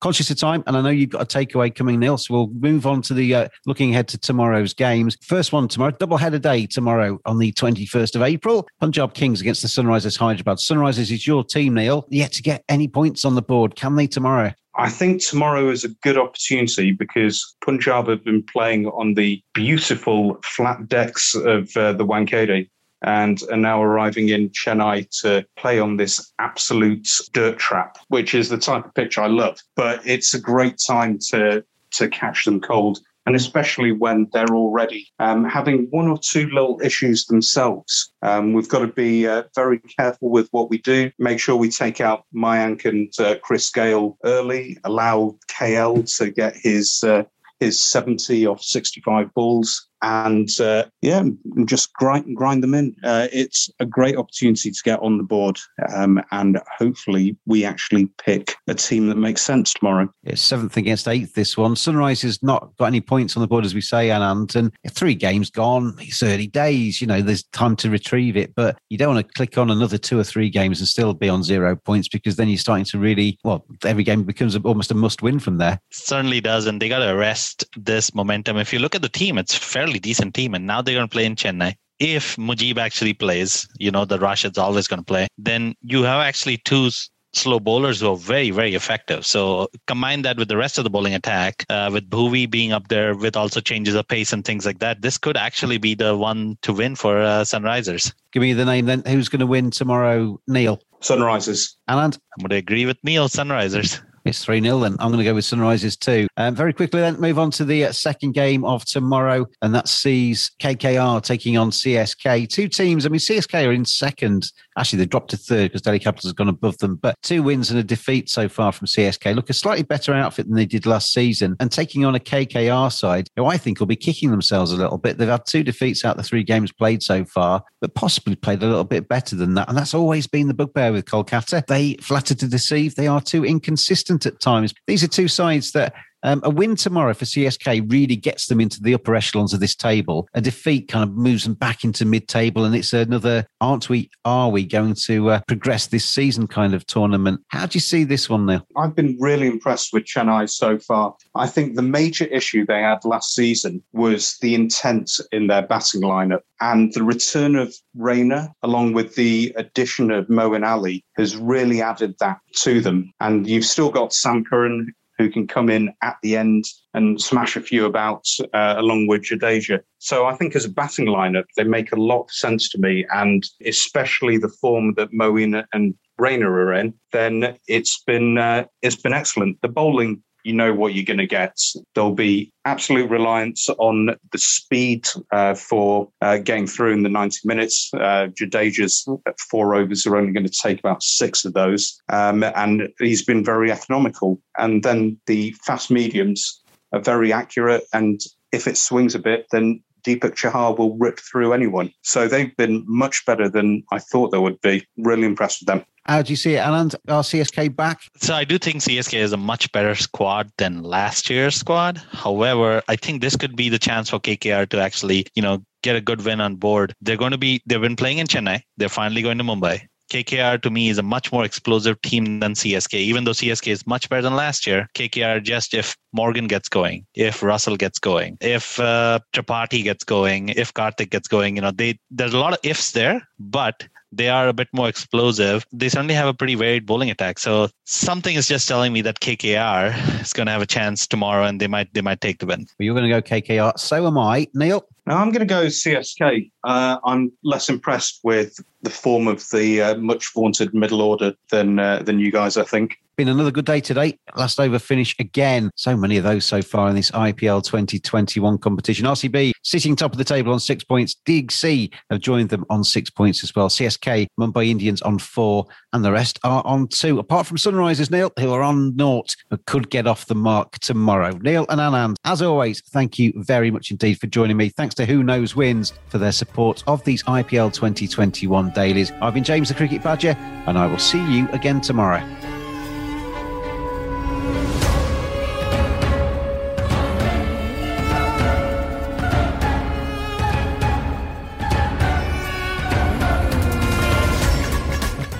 Conscious 0.00 0.30
of 0.30 0.38
time, 0.38 0.62
and 0.66 0.76
I 0.76 0.82
know 0.82 0.90
you've 0.90 1.10
got 1.10 1.22
a 1.22 1.26
takeaway 1.38 1.74
coming, 1.74 1.98
Neil. 1.98 2.18
So 2.18 2.34
we'll 2.34 2.48
move 2.48 2.86
on 2.86 3.02
to 3.02 3.14
the 3.14 3.34
uh, 3.34 3.48
looking 3.66 3.92
ahead 3.92 4.08
to 4.08 4.18
tomorrow's 4.18 4.74
games. 4.74 5.16
First 5.22 5.52
one 5.52 5.68
tomorrow, 5.68 5.92
double 5.92 6.16
header 6.16 6.38
day 6.38 6.66
tomorrow 6.66 7.18
on 7.24 7.38
the 7.38 7.52
21st 7.52 8.16
of 8.16 8.22
April. 8.22 8.66
Punjab 8.80 9.14
Kings 9.14 9.40
against 9.40 9.62
the 9.62 9.68
Sunrisers 9.68 10.18
Hyderabad. 10.18 10.58
Sunrisers 10.58 11.10
is 11.10 11.26
your 11.26 11.44
team, 11.44 11.74
Neil. 11.74 12.06
Yet 12.08 12.32
to 12.32 12.42
get 12.42 12.64
any 12.68 12.88
points 12.88 13.24
on 13.24 13.34
the 13.34 13.42
board. 13.42 13.76
Can 13.76 13.96
they 13.96 14.06
tomorrow? 14.06 14.52
I 14.76 14.88
think 14.88 15.20
tomorrow 15.20 15.68
is 15.68 15.84
a 15.84 15.88
good 16.02 16.16
opportunity 16.16 16.92
because 16.92 17.56
Punjab 17.64 18.08
have 18.08 18.24
been 18.24 18.42
playing 18.42 18.86
on 18.86 19.14
the 19.14 19.42
beautiful 19.52 20.38
flat 20.44 20.88
decks 20.88 21.34
of 21.34 21.76
uh, 21.76 21.92
the 21.92 22.06
Wankhede 22.06 22.68
and 23.02 23.40
are 23.50 23.56
now 23.56 23.82
arriving 23.82 24.28
in 24.28 24.50
Chennai 24.50 25.08
to 25.22 25.46
play 25.56 25.78
on 25.78 25.96
this 25.96 26.32
absolute 26.38 27.08
dirt 27.32 27.58
trap, 27.58 27.98
which 28.08 28.34
is 28.34 28.48
the 28.48 28.58
type 28.58 28.84
of 28.84 28.94
pitch 28.94 29.18
I 29.18 29.26
love. 29.26 29.58
But 29.76 30.06
it's 30.06 30.34
a 30.34 30.40
great 30.40 30.76
time 30.86 31.18
to 31.30 31.64
to 31.92 32.08
catch 32.08 32.44
them 32.44 32.60
cold. 32.60 33.00
And 33.26 33.36
especially 33.36 33.92
when 33.92 34.28
they're 34.32 34.54
already 34.54 35.08
um, 35.18 35.44
having 35.44 35.86
one 35.90 36.08
or 36.08 36.18
two 36.18 36.48
little 36.48 36.80
issues 36.82 37.26
themselves. 37.26 38.12
Um, 38.22 38.54
we've 38.54 38.68
got 38.68 38.78
to 38.78 38.86
be 38.86 39.26
uh, 39.26 39.44
very 39.54 39.78
careful 39.78 40.30
with 40.30 40.48
what 40.52 40.70
we 40.70 40.78
do. 40.78 41.12
Make 41.18 41.38
sure 41.38 41.54
we 41.54 41.70
take 41.70 42.00
out 42.00 42.24
Mayank 42.34 42.86
and 42.86 43.12
uh, 43.20 43.36
Chris 43.42 43.70
Gayle 43.70 44.16
early, 44.24 44.78
allow 44.84 45.36
KL 45.48 46.16
to 46.16 46.30
get 46.30 46.56
his 46.56 47.04
uh, 47.04 47.24
his 47.60 47.78
70 47.78 48.46
off 48.46 48.62
65 48.62 49.32
balls 49.34 49.89
and 50.02 50.48
uh, 50.60 50.84
yeah, 51.02 51.22
just 51.64 51.92
grind 51.94 52.36
grind 52.36 52.62
them 52.62 52.74
in. 52.74 52.94
Uh, 53.02 53.28
it's 53.32 53.70
a 53.80 53.86
great 53.86 54.16
opportunity 54.16 54.70
to 54.70 54.82
get 54.84 55.00
on 55.00 55.18
the 55.18 55.24
board, 55.24 55.58
um, 55.94 56.22
and 56.30 56.60
hopefully 56.78 57.36
we 57.46 57.64
actually 57.64 58.06
pick 58.24 58.54
a 58.68 58.74
team 58.74 59.08
that 59.08 59.16
makes 59.16 59.42
sense 59.42 59.72
tomorrow. 59.72 60.08
It's 60.24 60.42
seventh 60.42 60.76
against 60.76 61.08
eighth. 61.08 61.34
This 61.34 61.56
one, 61.56 61.74
Sunrisers 61.74 62.42
not 62.42 62.76
got 62.78 62.86
any 62.86 63.00
points 63.00 63.36
on 63.36 63.40
the 63.40 63.46
board, 63.46 63.64
as 63.64 63.74
we 63.74 63.80
say, 63.80 64.08
Anand, 64.08 64.54
and 64.54 64.72
three 64.90 65.14
games 65.14 65.50
gone. 65.50 65.94
It's 65.98 66.22
early 66.22 66.46
days. 66.46 67.00
You 67.00 67.06
know, 67.06 67.22
there's 67.22 67.44
time 67.44 67.76
to 67.76 67.90
retrieve 67.90 68.36
it, 68.36 68.54
but 68.54 68.78
you 68.88 68.98
don't 68.98 69.14
want 69.14 69.26
to 69.26 69.32
click 69.34 69.58
on 69.58 69.70
another 69.70 69.98
two 69.98 70.18
or 70.18 70.24
three 70.24 70.50
games 70.50 70.80
and 70.80 70.88
still 70.88 71.14
be 71.14 71.28
on 71.28 71.42
zero 71.42 71.76
points 71.76 72.08
because 72.08 72.36
then 72.36 72.48
you're 72.48 72.58
starting 72.58 72.84
to 72.86 72.98
really 72.98 73.38
well. 73.44 73.64
Every 73.84 74.04
game 74.04 74.24
becomes 74.24 74.56
almost 74.56 74.90
a 74.90 74.94
must-win 74.94 75.38
from 75.38 75.58
there. 75.58 75.80
Certainly 75.90 76.42
does, 76.42 76.66
and 76.66 76.80
they 76.80 76.88
got 76.88 77.00
to 77.00 77.10
arrest 77.10 77.64
this 77.76 78.14
momentum. 78.14 78.56
If 78.56 78.72
you 78.72 78.78
look 78.78 78.94
at 78.94 79.02
the 79.02 79.08
team, 79.08 79.38
it's 79.38 79.54
fairly 79.54 79.89
fairly 79.90 79.98
decent 79.98 80.34
team, 80.34 80.54
and 80.54 80.66
now 80.66 80.80
they're 80.80 80.94
going 80.94 81.08
to 81.08 81.12
play 81.12 81.24
in 81.24 81.34
Chennai. 81.34 81.74
If 81.98 82.36
Mujib 82.36 82.78
actually 82.78 83.12
plays, 83.12 83.66
you 83.78 83.90
know, 83.90 84.04
the 84.04 84.18
Rashid's 84.18 84.56
always 84.56 84.86
going 84.86 85.00
to 85.00 85.04
play, 85.04 85.26
then 85.36 85.74
you 85.82 86.04
have 86.04 86.20
actually 86.22 86.58
two 86.58 86.90
slow 87.32 87.58
bowlers 87.60 88.00
who 88.00 88.12
are 88.12 88.16
very, 88.16 88.50
very 88.52 88.74
effective. 88.74 89.26
So 89.26 89.68
combine 89.86 90.22
that 90.22 90.36
with 90.36 90.48
the 90.48 90.56
rest 90.56 90.78
of 90.78 90.84
the 90.84 90.90
bowling 90.90 91.14
attack, 91.14 91.64
uh, 91.68 91.90
with 91.92 92.08
Bhuvi 92.08 92.48
being 92.48 92.72
up 92.72 92.88
there, 92.88 93.14
with 93.16 93.36
also 93.36 93.60
changes 93.60 93.94
of 93.96 94.06
pace 94.06 94.32
and 94.32 94.44
things 94.44 94.64
like 94.64 94.78
that. 94.78 95.02
This 95.02 95.18
could 95.18 95.36
actually 95.36 95.78
be 95.78 95.94
the 95.94 96.16
one 96.16 96.56
to 96.62 96.72
win 96.72 96.94
for 96.94 97.20
uh, 97.20 97.42
Sunrisers. 97.42 98.14
Give 98.32 98.42
me 98.42 98.52
the 98.52 98.64
name 98.64 98.86
then. 98.86 99.02
Who's 99.06 99.28
going 99.28 99.40
to 99.40 99.46
win 99.46 99.70
tomorrow, 99.70 100.40
Neil? 100.46 100.80
Sunrisers. 101.00 101.74
Anand? 101.88 102.18
I'm 102.38 102.42
going 102.42 102.50
to 102.50 102.56
agree 102.56 102.86
with 102.86 102.98
Neil, 103.02 103.28
Sunrisers. 103.28 104.00
It's 104.30 104.44
3 104.44 104.62
0, 104.62 104.84
and 104.84 104.96
I'm 105.00 105.08
going 105.08 105.18
to 105.18 105.24
go 105.24 105.34
with 105.34 105.44
Sunrisers 105.44 105.98
too. 105.98 106.28
Um, 106.36 106.54
very 106.54 106.72
quickly, 106.72 107.00
then 107.00 107.20
move 107.20 107.38
on 107.38 107.50
to 107.52 107.64
the 107.64 107.86
uh, 107.86 107.92
second 107.92 108.32
game 108.32 108.64
of 108.64 108.84
tomorrow, 108.84 109.46
and 109.60 109.74
that 109.74 109.88
sees 109.88 110.52
KKR 110.60 111.20
taking 111.22 111.58
on 111.58 111.70
CSK. 111.70 112.48
Two 112.48 112.68
teams, 112.68 113.04
I 113.04 113.08
mean, 113.08 113.18
CSK 113.18 113.66
are 113.66 113.72
in 113.72 113.84
second. 113.84 114.52
Actually, 114.80 115.00
they 115.00 115.06
dropped 115.06 115.28
to 115.28 115.36
third 115.36 115.70
because 115.70 115.82
Delhi 115.82 115.98
Capitals 115.98 116.30
has 116.30 116.32
gone 116.32 116.48
above 116.48 116.78
them, 116.78 116.96
but 116.96 117.14
two 117.22 117.42
wins 117.42 117.70
and 117.70 117.78
a 117.78 117.84
defeat 117.84 118.30
so 118.30 118.48
far 118.48 118.72
from 118.72 118.86
CSK. 118.86 119.34
Look, 119.34 119.50
a 119.50 119.52
slightly 119.52 119.82
better 119.82 120.14
outfit 120.14 120.46
than 120.46 120.56
they 120.56 120.64
did 120.64 120.86
last 120.86 121.12
season, 121.12 121.54
and 121.60 121.70
taking 121.70 122.06
on 122.06 122.14
a 122.14 122.18
KKR 122.18 122.90
side 122.90 123.28
who 123.36 123.44
I 123.44 123.58
think 123.58 123.78
will 123.78 123.86
be 123.86 123.94
kicking 123.94 124.30
themselves 124.30 124.72
a 124.72 124.76
little 124.76 124.96
bit. 124.96 125.18
They've 125.18 125.28
had 125.28 125.44
two 125.44 125.62
defeats 125.62 126.02
out 126.02 126.12
of 126.12 126.16
the 126.16 126.22
three 126.22 126.42
games 126.42 126.72
played 126.72 127.02
so 127.02 127.26
far, 127.26 127.62
but 127.82 127.94
possibly 127.94 128.36
played 128.36 128.62
a 128.62 128.66
little 128.66 128.84
bit 128.84 129.06
better 129.06 129.36
than 129.36 129.52
that. 129.52 129.68
And 129.68 129.76
that's 129.76 129.92
always 129.92 130.26
been 130.26 130.48
the 130.48 130.54
bugbear 130.54 130.92
with 130.92 131.04
Kolkata. 131.04 131.66
They 131.66 131.96
flatter 132.00 132.34
to 132.34 132.48
deceive, 132.48 132.94
they 132.94 133.06
are 133.06 133.20
too 133.20 133.44
inconsistent 133.44 134.24
at 134.24 134.40
times. 134.40 134.72
These 134.86 135.04
are 135.04 135.08
two 135.08 135.28
sides 135.28 135.72
that 135.72 135.92
um, 136.22 136.40
a 136.44 136.50
win 136.50 136.76
tomorrow 136.76 137.14
for 137.14 137.24
CSK 137.24 137.90
really 137.90 138.16
gets 138.16 138.46
them 138.46 138.60
into 138.60 138.82
the 138.82 138.94
upper 138.94 139.14
echelons 139.14 139.52
of 139.52 139.60
this 139.60 139.74
table. 139.74 140.28
A 140.34 140.40
defeat 140.40 140.88
kind 140.88 141.08
of 141.08 141.16
moves 141.16 141.44
them 141.44 141.54
back 141.54 141.84
into 141.84 142.04
mid-table, 142.04 142.64
and 142.64 142.74
it's 142.74 142.92
another 142.92 143.46
aren't 143.60 143.88
we? 143.88 144.10
Are 144.24 144.50
we 144.50 144.64
going 144.64 144.94
to 145.06 145.30
uh, 145.30 145.40
progress 145.46 145.86
this 145.86 146.04
season 146.04 146.46
kind 146.46 146.74
of 146.74 146.86
tournament? 146.86 147.40
How 147.48 147.66
do 147.66 147.76
you 147.76 147.80
see 147.80 148.04
this 148.04 148.28
one 148.28 148.46
now? 148.46 148.64
I've 148.76 148.94
been 148.94 149.16
really 149.20 149.46
impressed 149.46 149.92
with 149.92 150.04
Chennai 150.04 150.48
so 150.48 150.78
far. 150.78 151.14
I 151.34 151.46
think 151.46 151.76
the 151.76 151.82
major 151.82 152.24
issue 152.26 152.64
they 152.66 152.80
had 152.80 153.04
last 153.04 153.34
season 153.34 153.82
was 153.92 154.36
the 154.40 154.54
intent 154.54 155.10
in 155.32 155.46
their 155.46 155.62
batting 155.62 156.02
lineup, 156.02 156.40
and 156.60 156.92
the 156.92 157.02
return 157.02 157.56
of 157.56 157.74
Raina, 157.96 158.52
along 158.62 158.92
with 158.92 159.14
the 159.14 159.52
addition 159.56 160.10
of 160.10 160.26
Moeen 160.28 160.66
Ali, 160.66 161.04
has 161.16 161.36
really 161.36 161.82
added 161.82 162.14
that 162.20 162.38
to 162.56 162.80
them. 162.80 163.12
And 163.20 163.46
you've 163.46 163.64
still 163.64 163.90
got 163.90 164.12
Sam 164.12 164.44
Curran, 164.44 164.92
who 165.20 165.30
can 165.30 165.46
come 165.46 165.68
in 165.68 165.92
at 166.02 166.16
the 166.22 166.34
end 166.34 166.64
and 166.94 167.20
smash 167.20 167.54
a 167.54 167.60
few 167.60 167.84
about 167.84 168.24
uh, 168.54 168.74
along 168.78 169.06
with 169.06 169.22
Jadeja. 169.22 169.80
So 169.98 170.24
I 170.24 170.34
think 170.34 170.56
as 170.56 170.64
a 170.64 170.70
batting 170.70 171.06
lineup, 171.06 171.44
they 171.56 171.64
make 171.64 171.92
a 171.92 172.00
lot 172.00 172.22
of 172.22 172.32
sense 172.32 172.70
to 172.70 172.78
me, 172.78 173.06
and 173.12 173.44
especially 173.66 174.38
the 174.38 174.48
form 174.48 174.94
that 174.94 175.12
Moeen 175.12 175.62
and 175.74 175.94
Raina 176.18 176.46
are 176.46 176.72
in, 176.72 176.94
then 177.12 177.58
it's 177.68 178.02
been 178.06 178.38
uh, 178.38 178.64
it's 178.80 178.96
been 178.96 179.12
excellent. 179.12 179.58
The 179.60 179.68
bowling 179.68 180.22
you 180.44 180.52
know 180.52 180.74
what 180.74 180.94
you're 180.94 181.04
going 181.04 181.18
to 181.18 181.26
get. 181.26 181.58
There'll 181.94 182.14
be 182.14 182.52
absolute 182.64 183.10
reliance 183.10 183.68
on 183.78 184.16
the 184.32 184.38
speed 184.38 185.06
uh, 185.32 185.54
for 185.54 186.10
uh, 186.20 186.38
getting 186.38 186.66
through 186.66 186.92
in 186.92 187.02
the 187.02 187.08
90 187.08 187.40
minutes. 187.44 187.90
Uh, 187.94 188.28
Jadeja's 188.38 189.08
four 189.50 189.74
overs 189.74 190.06
are 190.06 190.16
only 190.16 190.32
going 190.32 190.46
to 190.46 190.60
take 190.62 190.78
about 190.78 191.02
six 191.02 191.44
of 191.44 191.54
those, 191.54 192.00
um, 192.08 192.42
and 192.42 192.88
he's 192.98 193.24
been 193.24 193.44
very 193.44 193.70
economical. 193.70 194.40
And 194.58 194.82
then 194.82 195.18
the 195.26 195.52
fast 195.64 195.90
mediums 195.90 196.62
are 196.92 197.00
very 197.00 197.32
accurate, 197.32 197.84
and 197.92 198.20
if 198.52 198.66
it 198.66 198.76
swings 198.76 199.14
a 199.14 199.20
bit, 199.20 199.46
then 199.52 199.82
Deepak 200.04 200.34
Chahar 200.34 200.76
will 200.76 200.96
rip 200.96 201.20
through 201.20 201.52
anyone. 201.52 201.92
So 202.02 202.26
they've 202.26 202.56
been 202.56 202.84
much 202.86 203.24
better 203.26 203.48
than 203.48 203.82
I 203.92 203.98
thought 203.98 204.30
they 204.30 204.38
would 204.38 204.60
be. 204.60 204.86
Really 204.96 205.24
impressed 205.24 205.60
with 205.60 205.68
them. 205.68 205.84
How 206.04 206.22
do 206.22 206.32
you 206.32 206.36
see 206.36 206.54
it, 206.54 206.58
Alan? 206.58 206.90
Are 207.08 207.22
CSK 207.22 207.76
back? 207.76 208.00
So 208.16 208.34
I 208.34 208.44
do 208.44 208.58
think 208.58 208.76
CSK 208.76 209.18
is 209.18 209.32
a 209.32 209.36
much 209.36 209.70
better 209.72 209.94
squad 209.94 210.50
than 210.58 210.82
last 210.82 211.28
year's 211.30 211.56
squad. 211.56 211.98
However, 212.12 212.82
I 212.88 212.96
think 212.96 213.20
this 213.20 213.36
could 213.36 213.54
be 213.54 213.68
the 213.68 213.78
chance 213.78 214.10
for 214.10 214.18
KKR 214.18 214.68
to 214.70 214.80
actually, 214.80 215.26
you 215.34 215.42
know, 215.42 215.62
get 215.82 215.96
a 215.96 216.00
good 216.00 216.24
win 216.24 216.40
on 216.40 216.56
board. 216.56 216.94
They're 217.00 217.16
going 217.16 217.32
to 217.32 217.38
be, 217.38 217.62
they've 217.66 217.80
been 217.80 217.96
playing 217.96 218.18
in 218.18 218.26
Chennai. 218.26 218.60
They're 218.76 218.88
finally 218.88 219.22
going 219.22 219.38
to 219.38 219.44
Mumbai. 219.44 219.82
KKR 220.10 220.60
to 220.62 220.70
me 220.70 220.88
is 220.88 220.98
a 220.98 221.02
much 221.02 221.32
more 221.32 221.44
explosive 221.44 222.00
team 222.02 222.40
than 222.40 222.54
CSK. 222.54 222.94
Even 222.94 223.24
though 223.24 223.30
CSK 223.30 223.68
is 223.68 223.86
much 223.86 224.08
better 224.08 224.22
than 224.22 224.34
last 224.34 224.66
year, 224.66 224.88
KKR 224.94 225.42
just 225.42 225.72
if 225.72 225.96
Morgan 226.12 226.48
gets 226.48 226.68
going, 226.68 227.06
if 227.14 227.42
Russell 227.42 227.76
gets 227.76 227.98
going, 227.98 228.36
if 228.40 228.78
uh, 228.80 229.20
Tripathi 229.32 229.84
gets 229.84 230.02
going, 230.02 230.48
if 230.50 230.74
Karthik 230.74 231.10
gets 231.10 231.28
going, 231.28 231.56
you 231.56 231.62
know, 231.62 231.70
they 231.70 231.98
there's 232.10 232.34
a 232.34 232.38
lot 232.38 232.52
of 232.52 232.58
ifs 232.64 232.90
there, 232.92 233.22
but 233.38 233.86
they 234.12 234.28
are 234.28 234.48
a 234.48 234.52
bit 234.52 234.68
more 234.72 234.88
explosive. 234.88 235.64
They 235.72 235.88
certainly 235.88 236.14
have 236.14 236.28
a 236.28 236.34
pretty 236.34 236.54
varied 236.54 236.86
bowling 236.86 237.10
attack. 237.10 237.38
So 237.38 237.68
something 237.84 238.34
is 238.34 238.48
just 238.48 238.68
telling 238.68 238.92
me 238.92 239.02
that 239.02 239.20
KKR 239.20 240.20
is 240.20 240.32
going 240.32 240.46
to 240.46 240.52
have 240.52 240.62
a 240.62 240.66
chance 240.66 241.06
tomorrow, 241.06 241.44
and 241.44 241.60
they 241.60 241.68
might 241.68 241.92
they 241.94 242.02
might 242.02 242.20
take 242.20 242.38
the 242.38 242.46
win. 242.46 242.60
Well, 242.60 242.84
you're 242.84 242.94
going 242.94 243.08
to 243.08 243.20
go 243.20 243.22
KKR. 243.22 243.78
So 243.78 244.06
am 244.06 244.18
I, 244.18 244.48
Neil. 244.54 244.84
Now 245.06 245.18
I'm 245.18 245.30
going 245.30 245.40
to 245.40 245.46
go 245.46 245.66
CSK. 245.66 246.50
Uh, 246.64 246.98
I'm 247.04 247.32
less 247.42 247.68
impressed 247.68 248.20
with 248.22 248.58
the 248.82 248.90
form 248.90 249.26
of 249.28 249.48
the 249.50 249.82
uh, 249.82 249.94
much 249.96 250.32
vaunted 250.32 250.74
middle 250.74 251.02
order 251.02 251.34
than 251.50 251.78
uh, 251.78 252.02
than 252.02 252.18
you 252.18 252.30
guys. 252.30 252.56
I 252.56 252.64
think 252.64 252.98
been 253.20 253.28
another 253.28 253.50
good 253.50 253.66
day 253.66 253.82
today. 253.82 254.18
Last 254.34 254.58
over 254.58 254.78
finish 254.78 255.14
again. 255.18 255.70
So 255.76 255.94
many 255.94 256.16
of 256.16 256.24
those 256.24 256.46
so 256.46 256.62
far 256.62 256.88
in 256.88 256.94
this 256.94 257.10
IPL 257.10 257.62
2021 257.62 258.56
competition. 258.56 259.04
RCB 259.04 259.52
sitting 259.62 259.94
top 259.94 260.12
of 260.12 260.16
the 260.16 260.24
table 260.24 260.54
on 260.54 260.58
six 260.58 260.82
points. 260.84 261.16
DIGC 261.26 261.92
have 262.08 262.20
joined 262.20 262.48
them 262.48 262.64
on 262.70 262.82
six 262.82 263.10
points 263.10 263.44
as 263.44 263.54
well. 263.54 263.68
CSK, 263.68 264.26
Mumbai 264.40 264.68
Indians 264.68 265.02
on 265.02 265.18
four, 265.18 265.66
and 265.92 266.02
the 266.02 266.10
rest 266.10 266.38
are 266.44 266.62
on 266.64 266.88
two. 266.88 267.18
Apart 267.18 267.46
from 267.46 267.58
Sunrisers, 267.58 268.10
Neil, 268.10 268.32
who 268.38 268.54
are 268.54 268.62
on 268.62 268.96
naught, 268.96 269.36
but 269.50 269.66
could 269.66 269.90
get 269.90 270.06
off 270.06 270.24
the 270.24 270.34
mark 270.34 270.78
tomorrow. 270.78 271.36
Neil 271.42 271.66
and 271.68 271.78
Anand, 271.78 272.16
as 272.24 272.40
always, 272.40 272.80
thank 272.88 273.18
you 273.18 273.34
very 273.36 273.70
much 273.70 273.90
indeed 273.90 274.18
for 274.18 274.28
joining 274.28 274.56
me. 274.56 274.70
Thanks 274.70 274.94
to 274.94 275.04
Who 275.04 275.22
Knows 275.22 275.54
Wins 275.54 275.92
for 276.08 276.16
their 276.16 276.32
support 276.32 276.82
of 276.86 277.04
these 277.04 277.22
IPL 277.24 277.70
2021 277.74 278.70
dailies. 278.70 279.12
I've 279.20 279.34
been 279.34 279.44
James 279.44 279.68
the 279.68 279.74
Cricket 279.74 280.02
Badger, 280.02 280.34
and 280.66 280.78
I 280.78 280.86
will 280.86 280.96
see 280.96 281.22
you 281.30 281.50
again 281.50 281.82
tomorrow. 281.82 282.26